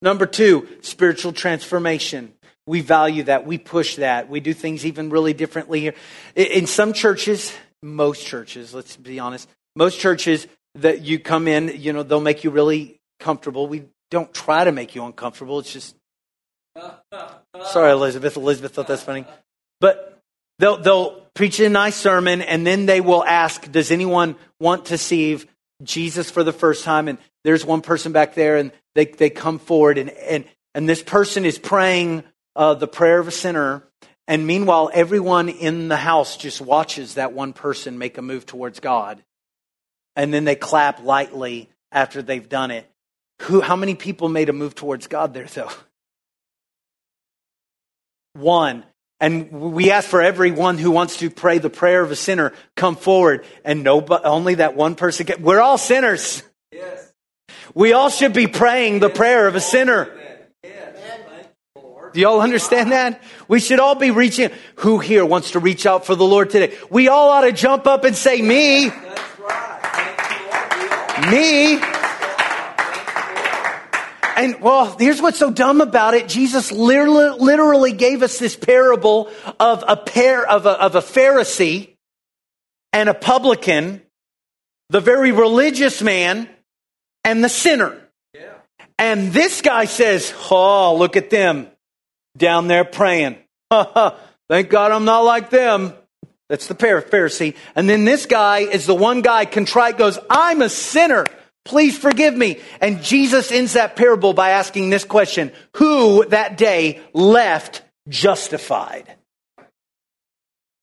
[0.01, 2.33] Number two, spiritual transformation.
[2.67, 3.47] We value that.
[3.47, 4.29] We push that.
[4.29, 5.95] We do things even really differently here.
[6.37, 11.93] In some churches, most churches, let's be honest, most churches, that you come in, you
[11.93, 13.69] know, they'll make you really comfortable.
[13.69, 15.61] We don't try to make you uncomfortable.
[15.61, 15.95] It's just,
[17.71, 18.37] sorry, Elizabeth.
[18.37, 19.25] Elizabeth thought that's funny.
[19.81, 20.21] But
[20.59, 24.99] they'll, they'll preach a nice sermon and then they will ask, does anyone want to
[24.99, 25.41] see
[25.85, 27.07] Jesus for the first time?
[27.07, 31.05] And there's one person back there and they, they come forward and, and, and this
[31.05, 32.25] person is praying
[32.57, 33.85] uh, the prayer of a sinner.
[34.27, 38.81] And meanwhile, everyone in the house just watches that one person make a move towards
[38.81, 39.23] God
[40.19, 42.91] and then they clap lightly after they've done it.
[43.43, 45.71] Who, how many people made a move towards God there, though?
[48.35, 48.85] One.
[49.21, 52.97] And we ask for everyone who wants to pray the prayer of a sinner come
[52.97, 53.45] forward.
[53.65, 55.43] And no, only that one person can.
[55.43, 56.43] We're all sinners.
[56.73, 57.13] Yes.
[57.75, 60.11] We all should be praying the prayer of a sinner.
[62.13, 63.23] Do y'all understand that?
[63.49, 64.51] We should all be reaching.
[64.77, 66.77] Who here wants to reach out for the Lord today?
[66.91, 68.91] We all ought to jump up and say, Me.
[71.31, 71.79] Me.
[74.39, 76.29] And well, here's what's so dumb about it.
[76.29, 81.97] Jesus literally, literally gave us this parable of a pair of a, of a Pharisee
[82.93, 84.01] and a publican,
[84.91, 86.49] the very religious man
[87.25, 88.01] and the sinner.
[88.33, 88.55] Yeah.
[88.99, 91.67] And this guy says, Oh, look at them
[92.37, 93.37] down there praying.
[93.71, 95.93] Thank God I'm not like them.
[96.49, 97.55] That's the Pharisee.
[97.75, 101.27] And then this guy is the one guy contrite goes, I'm a sinner.
[101.65, 102.61] Please forgive me.
[102.81, 109.15] And Jesus ends that parable by asking this question Who that day left justified?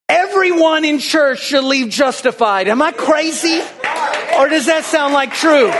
[0.08, 2.68] Everyone in church should leave justified.
[2.68, 3.60] Am I crazy?
[4.38, 5.74] Or does that sound like truth?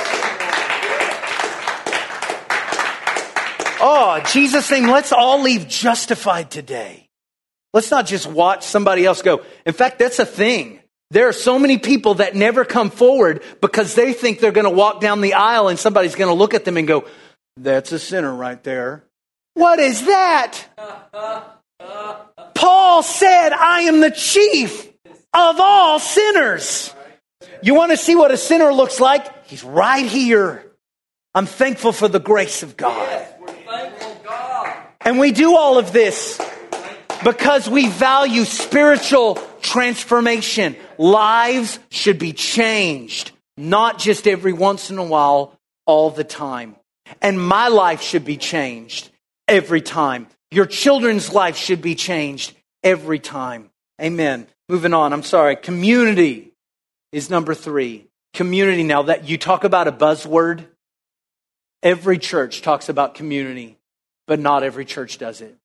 [3.80, 7.05] Oh, Jesus name, let's all leave justified today.
[7.76, 9.44] Let's not just watch somebody else go.
[9.66, 10.80] In fact, that's a thing.
[11.12, 14.70] There are so many people that never come forward because they think they're going to
[14.70, 17.04] walk down the aisle and somebody's going to look at them and go,
[17.58, 19.04] That's a sinner right there.
[19.56, 20.68] What is that?
[22.56, 24.88] Paul said, I am the chief
[25.34, 26.96] of all sinners.
[27.62, 29.48] You want to see what a sinner looks like?
[29.48, 30.72] He's right here.
[31.34, 33.28] I'm thankful for the grace of God.
[35.02, 36.40] And we do all of this
[37.26, 40.76] because we value spiritual transformation.
[41.00, 45.58] Lives should be changed, not just every once in a while,
[45.88, 46.76] all the time.
[47.24, 49.10] And my life should be changed
[49.48, 50.28] every time.
[50.52, 52.54] Your children's life should be changed
[52.84, 53.72] every time.
[54.00, 54.46] Amen.
[54.70, 55.12] Moving on.
[55.12, 55.56] I'm sorry.
[55.56, 56.52] Community
[57.12, 58.06] is number three.
[58.36, 58.84] Community.
[58.84, 60.68] Now that you talk about a buzzword,
[61.82, 63.80] every church talks about community,
[64.28, 65.58] but not every church does it.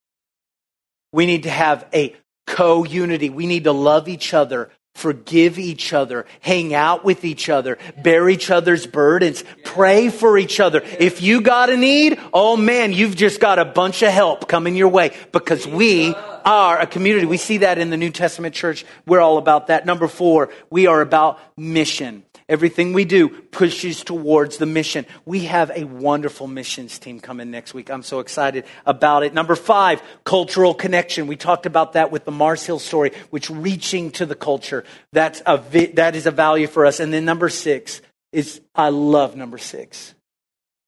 [1.12, 2.14] We need to have a
[2.46, 3.30] co unity.
[3.30, 8.28] We need to love each other, forgive each other, hang out with each other, bear
[8.28, 10.82] each other's burdens, pray for each other.
[10.98, 14.76] If you got a need, oh man, you've just got a bunch of help coming
[14.76, 17.26] your way because we are a community.
[17.26, 18.84] We see that in the New Testament church.
[19.06, 19.86] We're all about that.
[19.86, 22.24] Number four, we are about mission.
[22.50, 25.06] Everything we do pushes towards the mission.
[25.24, 27.92] We have a wonderful missions team coming next week.
[27.92, 29.32] I'm so excited about it.
[29.32, 31.28] Number five, cultural connection.
[31.28, 34.84] We talked about that with the Mars Hill story, which reaching to the culture.
[35.12, 35.58] That's a,
[35.94, 36.98] that is a value for us.
[36.98, 40.16] And then number six is, I love number six.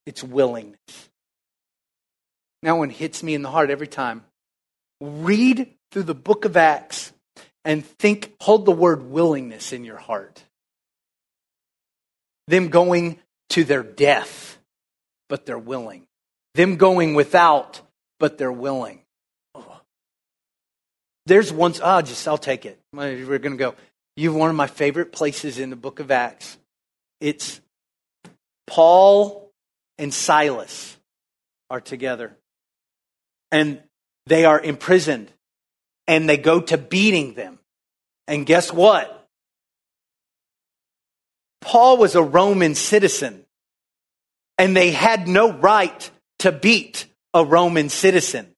[0.05, 1.11] It's willingness.
[2.65, 4.25] Now one hits me in the heart every time.
[5.01, 7.13] Read through the book of Acts
[7.65, 10.43] and think, hold the word willingness in your heart
[12.49, 13.19] them going
[13.51, 14.59] to their death,
[15.29, 16.07] but they're willing.
[16.55, 17.81] Them going without,
[18.19, 19.01] but they're willing.
[19.55, 19.81] Oh.
[21.27, 22.79] There's one, ah, just, I'll take it.
[22.93, 23.75] We're going to go.
[24.17, 26.59] You have one of my favorite places in the book of Acts.
[27.21, 27.61] It's
[28.67, 29.51] Paul
[29.99, 30.97] and Silas
[31.71, 32.37] are together.
[33.51, 33.83] And
[34.27, 35.31] they are imprisoned.
[36.07, 37.59] And they go to beating them.
[38.27, 39.22] And guess what?
[41.63, 43.47] Paul was a Roman citizen,
[44.59, 46.11] and they had no right
[46.41, 48.55] to beat a Roman citizen.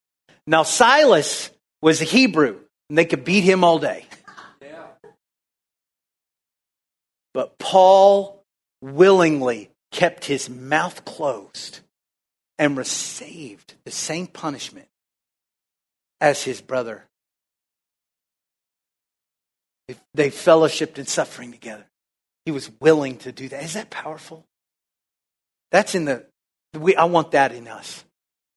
[0.46, 1.50] Now, Silas
[1.80, 4.04] was a Hebrew, and they could beat him all day.
[4.60, 4.86] Yeah.
[7.32, 8.42] But Paul
[8.82, 11.80] willingly kept his mouth closed
[12.58, 14.88] and received the same punishment
[16.20, 17.04] as his brother.
[20.14, 21.84] They fellowshipped in suffering together.
[22.44, 23.62] He was willing to do that.
[23.62, 24.44] Is that powerful?
[25.70, 26.24] That's in the,
[26.78, 28.04] we, I want that in us.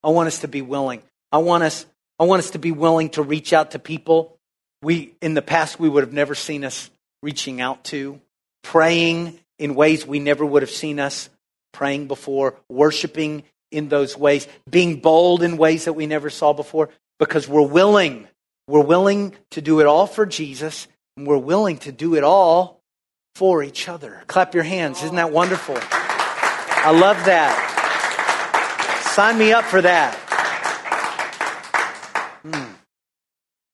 [0.03, 1.01] I want us to be willing.
[1.31, 1.85] I want us,
[2.19, 4.37] I want us to be willing to reach out to people
[4.81, 6.89] we, in the past, we would have never seen us
[7.23, 8.21] reaching out to,
[8.63, 11.29] praying in ways we never would have seen us
[11.73, 16.89] praying before, worshiping in those ways, being bold in ways that we never saw before,
[17.19, 18.27] because we're willing.
[18.67, 22.76] We're willing to do it all for Jesus, and we're willing to do it all
[23.37, 24.23] for each other.
[24.25, 25.03] Clap your hands.
[25.03, 25.77] Isn't that wonderful?
[25.79, 27.53] I love that.
[29.13, 30.15] Sign me up for that.
[32.41, 32.73] Hmm.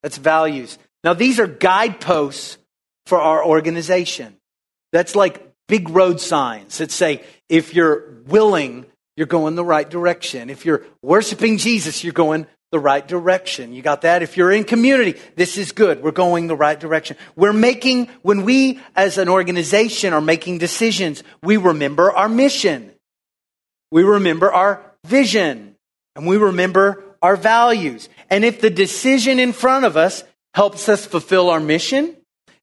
[0.01, 0.77] That's values.
[1.05, 2.57] Now, these are guideposts
[3.05, 4.35] for our organization.
[4.91, 8.85] That's like big road signs that say, if you're willing,
[9.15, 10.49] you're going the right direction.
[10.49, 13.71] If you're worshiping Jesus, you're going the right direction.
[13.71, 14.23] You got that?
[14.23, 16.01] If you're in community, this is good.
[16.01, 17.17] We're going the right direction.
[17.35, 22.91] We're making, when we as an organization are making decisions, we remember our mission.
[23.91, 25.75] We remember our vision.
[26.15, 28.09] And we remember our values.
[28.31, 30.23] And if the decision in front of us
[30.55, 32.17] helps us fulfill our mission,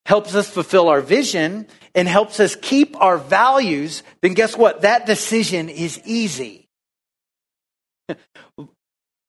[0.05, 4.81] helps us fulfill our vision, and helps us keep our values, then guess what?
[4.81, 6.67] That decision is easy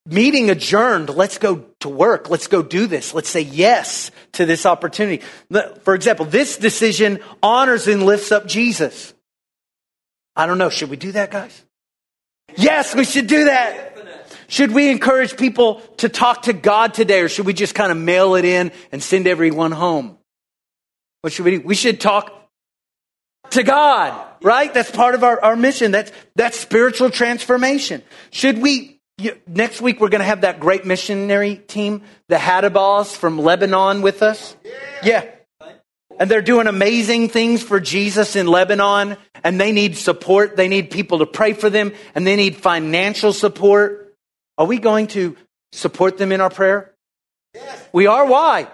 [0.07, 1.09] meeting adjourned.
[1.09, 2.31] Let's go to work.
[2.31, 3.15] Let's go do this.
[3.15, 5.25] Let's say yes to this opportunity.
[5.83, 9.15] For example, this decision honors and lifts up Jesus.
[10.35, 10.71] I don't know.
[10.71, 11.65] Should we do that, guys?
[12.57, 13.91] Yes, we should do that.
[14.49, 17.97] Should we encourage people to talk to God today or should we just kind of
[17.97, 20.19] mail it in and send everyone home?
[21.23, 21.61] What should we do?
[21.63, 22.31] We should talk
[23.51, 24.73] to God, right?
[24.73, 25.93] That's part of our, our mission.
[25.93, 28.03] That's, that's spiritual transformation.
[28.31, 33.15] Should we you, next week, we're going to have that great missionary team, the Hadabas
[33.17, 34.57] from Lebanon, with us.
[35.03, 35.29] Yeah.
[36.19, 40.57] And they're doing amazing things for Jesus in Lebanon, and they need support.
[40.57, 44.15] They need people to pray for them, and they need financial support.
[44.59, 45.37] Are we going to
[45.73, 46.95] support them in our prayer?
[47.55, 47.89] Yes.
[47.93, 48.27] We are.
[48.27, 48.69] Why?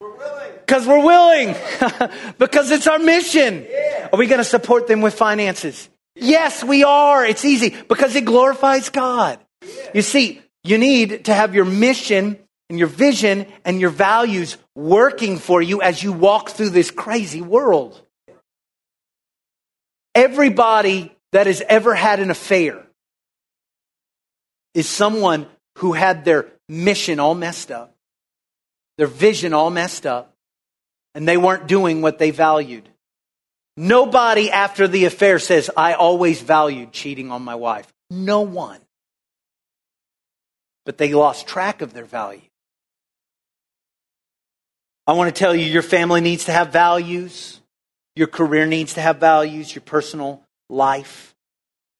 [0.00, 0.52] We're willing.
[0.60, 1.56] Because we're willing.
[2.38, 3.66] because it's our mission.
[3.68, 4.08] Yeah.
[4.12, 5.88] Are we going to support them with finances?
[6.14, 7.24] Yes, we are.
[7.24, 9.38] It's easy because it glorifies God.
[9.94, 12.38] You see, you need to have your mission
[12.68, 17.42] and your vision and your values working for you as you walk through this crazy
[17.42, 18.00] world.
[20.14, 22.86] Everybody that has ever had an affair
[24.74, 25.46] is someone
[25.78, 27.94] who had their mission all messed up,
[28.98, 30.34] their vision all messed up,
[31.14, 32.88] and they weren't doing what they valued.
[33.76, 37.90] Nobody after the affair says, I always valued cheating on my wife.
[38.10, 38.80] No one
[40.84, 42.40] but they lost track of their value.
[45.06, 47.60] I want to tell you your family needs to have values,
[48.14, 51.34] your career needs to have values, your personal life.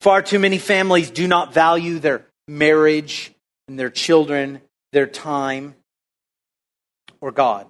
[0.00, 3.32] Far too many families do not value their marriage
[3.68, 4.60] and their children,
[4.92, 5.74] their time,
[7.20, 7.66] or God.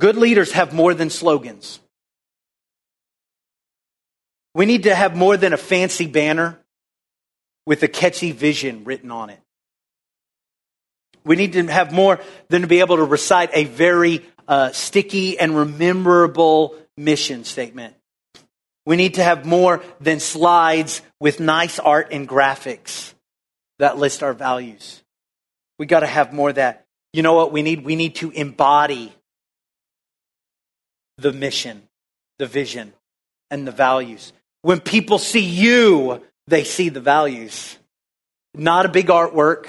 [0.00, 1.80] Good leaders have more than slogans.
[4.54, 6.60] We need to have more than a fancy banner
[7.66, 9.40] with a catchy vision written on it.
[11.24, 15.38] We need to have more than to be able to recite a very uh, sticky
[15.38, 17.94] and rememberable mission statement.
[18.86, 23.14] We need to have more than slides with nice art and graphics
[23.78, 25.02] that list our values.
[25.78, 26.86] We got to have more of that.
[27.12, 27.84] You know what we need?
[27.84, 29.12] We need to embody
[31.16, 31.82] the mission,
[32.38, 32.92] the vision,
[33.50, 34.32] and the values.
[34.62, 37.78] When people see you, they see the values.
[38.54, 39.66] Not a big artwork,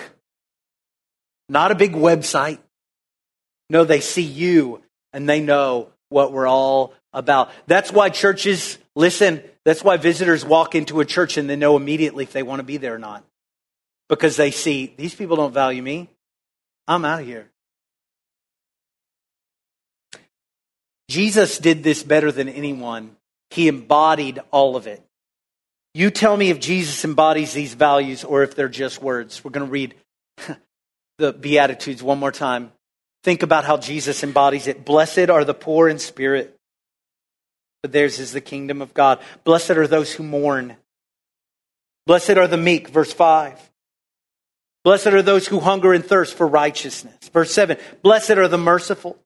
[1.49, 2.59] not a big website.
[3.69, 4.81] No, they see you
[5.13, 7.51] and they know what we're all about.
[7.67, 12.23] That's why churches, listen, that's why visitors walk into a church and they know immediately
[12.23, 13.23] if they want to be there or not.
[14.07, 16.09] Because they see, these people don't value me.
[16.87, 17.49] I'm out of here.
[21.09, 23.15] Jesus did this better than anyone.
[23.49, 25.01] He embodied all of it.
[25.93, 29.43] You tell me if Jesus embodies these values or if they're just words.
[29.43, 29.95] We're going to read
[31.17, 32.71] the Beatitudes one more time.
[33.23, 34.85] Think about how Jesus embodies it.
[34.85, 36.55] Blessed are the poor in spirit,
[37.81, 39.19] for theirs is the kingdom of God.
[39.43, 40.75] Blessed are those who mourn.
[42.05, 43.71] Blessed are the meek, verse 5.
[44.83, 47.29] Blessed are those who hunger and thirst for righteousness.
[47.33, 47.77] Verse 7.
[48.03, 49.17] Blessed are the merciful.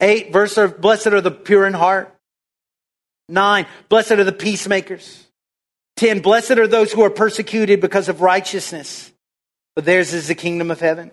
[0.00, 0.30] 8.
[0.30, 2.14] Verse blessed are the pure in heart.
[3.30, 3.66] 9.
[3.88, 5.26] Blessed are the peacemakers.
[5.96, 6.20] 10.
[6.20, 9.10] Blessed are those who are persecuted because of righteousness
[9.74, 11.10] but theirs is the kingdom of heaven.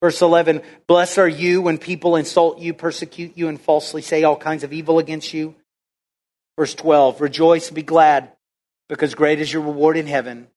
[0.00, 4.36] Verse 11 Blessed are you when people insult you, persecute you, and falsely say all
[4.36, 5.54] kinds of evil against you.
[6.58, 8.32] Verse 12 Rejoice and be glad,
[8.88, 10.48] because great is your reward in heaven.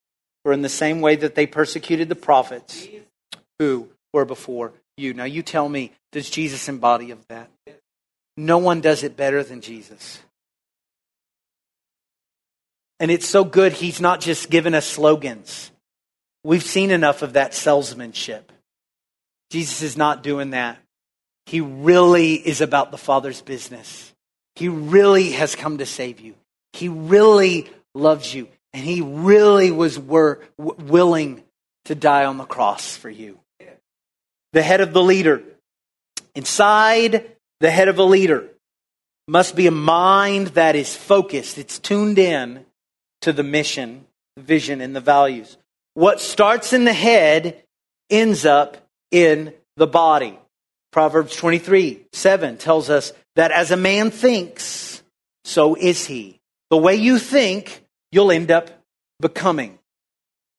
[0.43, 2.87] For in the same way that they persecuted the prophets
[3.59, 5.13] who were before you.
[5.13, 7.49] Now you tell me, does Jesus embody of that?
[8.37, 10.19] No one does it better than Jesus.
[12.99, 15.70] And it's so good, he's not just given us slogans.
[16.43, 18.51] We've seen enough of that salesmanship.
[19.51, 20.77] Jesus is not doing that.
[21.45, 24.13] He really is about the Father's business.
[24.55, 26.35] He really has come to save you.
[26.73, 28.47] He really loves you.
[28.73, 31.43] And he really was wor- willing
[31.85, 33.39] to die on the cross for you.
[34.53, 35.43] The head of the leader.
[36.35, 38.49] Inside the head of a leader
[39.27, 42.65] must be a mind that is focused, it's tuned in
[43.21, 45.57] to the mission, the vision, and the values.
[45.93, 47.63] What starts in the head
[48.09, 48.77] ends up
[49.11, 50.37] in the body.
[50.91, 55.03] Proverbs 23 7 tells us that as a man thinks,
[55.43, 56.39] so is he.
[56.69, 58.69] The way you think, you'll end up
[59.19, 59.77] becoming.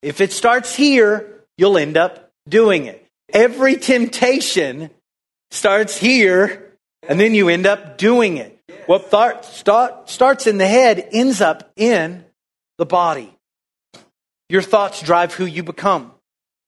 [0.03, 3.07] If it starts here, you'll end up doing it.
[3.33, 4.91] Every temptation
[5.51, 6.77] starts here,
[7.09, 8.59] and then you end up doing it.
[8.87, 12.25] What thought, start, starts in the head ends up in
[12.79, 13.33] the body.
[14.49, 16.13] Your thoughts drive who you become.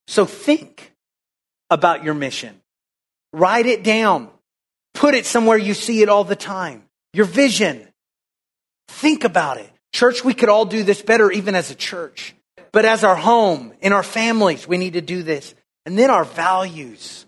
[0.07, 0.93] So think
[1.71, 2.61] about your mission.
[3.33, 4.31] Write it down.
[4.95, 6.85] Put it somewhere you see it all the time.
[7.13, 7.87] Your vision.
[8.89, 9.71] Think about it.
[9.93, 12.35] Church, we could all do this better even as a church.
[12.73, 15.55] But as our home, in our families, we need to do this.
[15.87, 17.27] And then our values.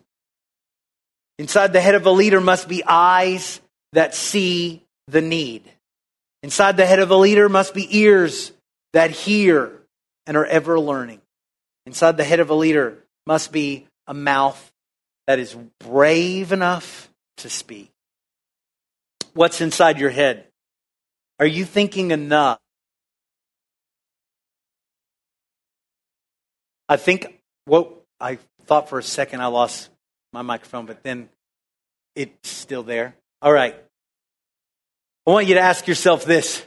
[1.39, 3.61] Inside the head of a leader must be eyes
[3.93, 5.63] that see the need.
[6.43, 8.53] Inside the head of a leader must be ears
[8.93, 9.73] that hear
[10.27, 11.21] and are ever learning.
[11.87, 14.73] Inside the head of a leader must be a mouth
[15.27, 17.91] that is brave enough to speak.
[19.35, 20.47] What's inside your head?
[21.39, 22.59] Are you thinking enough?
[26.89, 29.91] I think what I thought for a second I lost
[30.33, 31.29] my microphone, but then
[32.15, 33.15] it's still there.
[33.43, 33.75] All right.
[35.27, 36.65] I want you to ask yourself this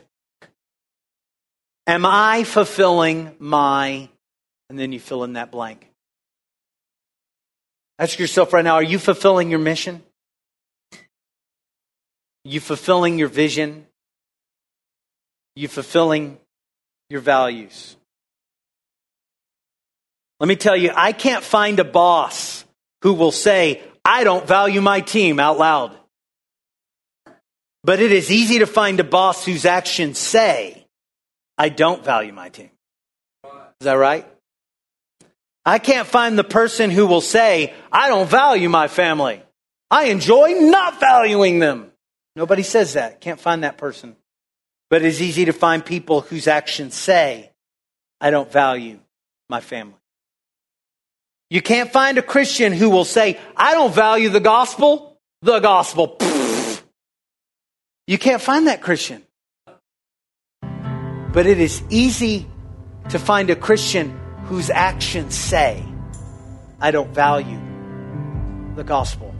[1.90, 4.10] Am I fulfilling my,
[4.70, 5.90] and then you fill in that blank?
[7.98, 10.04] Ask yourself right now are you fulfilling your mission?
[10.94, 11.00] Are
[12.44, 13.88] you fulfilling your vision?
[15.58, 16.38] Are you fulfilling
[17.10, 17.96] your values?
[20.40, 22.66] Let me tell you, I can't find a boss
[23.02, 25.98] who will say, I don't value my team out loud.
[27.84, 30.86] But it is easy to find a boss whose actions say,
[31.60, 32.72] I don't value my team.
[33.44, 34.26] Is that right?
[35.66, 39.44] I can't find the person who will say, I don't value my family.
[39.92, 41.92] I enjoy not valuing them.
[42.36, 43.20] Nobody says that.
[43.20, 44.16] Can't find that person.
[44.90, 47.52] But it's easy to find people whose actions say,
[48.22, 49.00] I don't value
[49.50, 49.96] my family.
[51.50, 55.18] You can't find a Christian who will say, I don't value the gospel.
[55.42, 56.18] The gospel.
[58.08, 59.24] You can't find that Christian.
[61.32, 62.48] But it is easy
[63.10, 65.84] to find a Christian whose actions say,
[66.82, 67.60] I don't value
[68.76, 69.36] the gospel.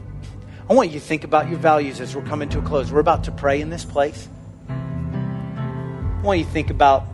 [0.68, 2.92] I want you to think about your values as we're coming to a close.
[2.92, 4.28] We're about to pray in this place.
[4.68, 7.06] I want you to think about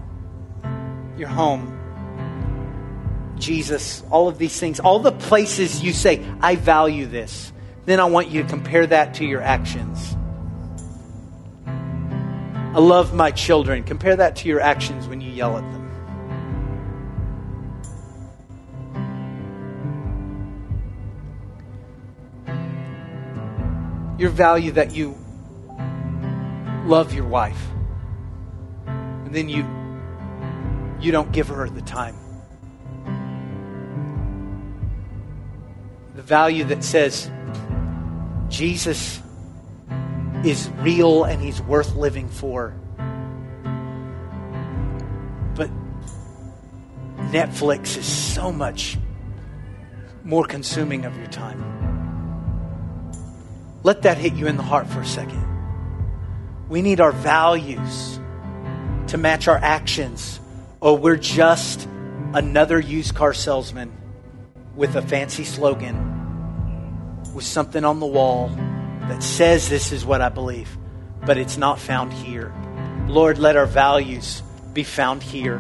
[1.17, 1.73] your home,
[3.39, 7.53] Jesus, all of these things, all the places you say, I value this.
[7.87, 10.17] Then I want you to compare that to your actions.
[12.77, 13.85] I love my children.
[13.85, 15.83] Compare that to your actions when you yell at them.
[24.19, 25.17] Your value that you
[26.85, 27.67] love your wife.
[28.87, 29.67] And then you
[31.01, 32.17] you don't give her the time.
[36.15, 37.31] The value that says
[38.49, 39.23] Jesus
[40.49, 42.75] is real and he's worth living for.
[45.55, 45.71] But
[47.33, 48.97] Netflix is so much
[50.23, 51.63] more consuming of your time.
[53.83, 55.45] Let that hit you in the heart for a second.
[56.69, 58.21] We need our values
[59.09, 60.41] to match our actions,
[60.81, 61.89] or we're just
[62.35, 63.93] another used car salesman
[64.75, 65.97] with a fancy slogan,
[67.35, 68.51] with something on the wall
[69.09, 70.77] that says this is what I believe,
[71.25, 72.53] but it's not found here.
[73.09, 74.43] Lord, let our values
[74.73, 75.57] be found here,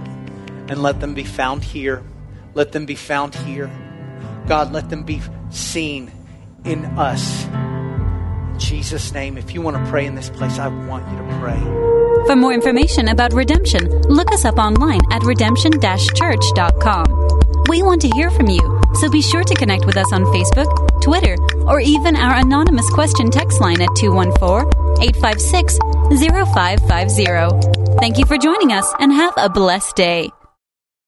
[0.68, 2.03] and let them be found here.
[2.55, 3.70] Let them be found here.
[4.47, 5.20] God, let them be
[5.51, 6.11] seen
[6.64, 7.44] in us.
[7.47, 11.38] In Jesus' name, if you want to pray in this place, I want you to
[11.38, 11.61] pray.
[12.26, 17.05] For more information about redemption, look us up online at redemption church.com.
[17.68, 20.86] We want to hear from you, so be sure to connect with us on Facebook,
[21.07, 21.36] Twitter,
[21.68, 24.66] or even our anonymous question text line at 214
[25.00, 25.78] 856
[26.11, 27.96] 0550.
[28.00, 30.36] Thank you for joining us and have a blessed day.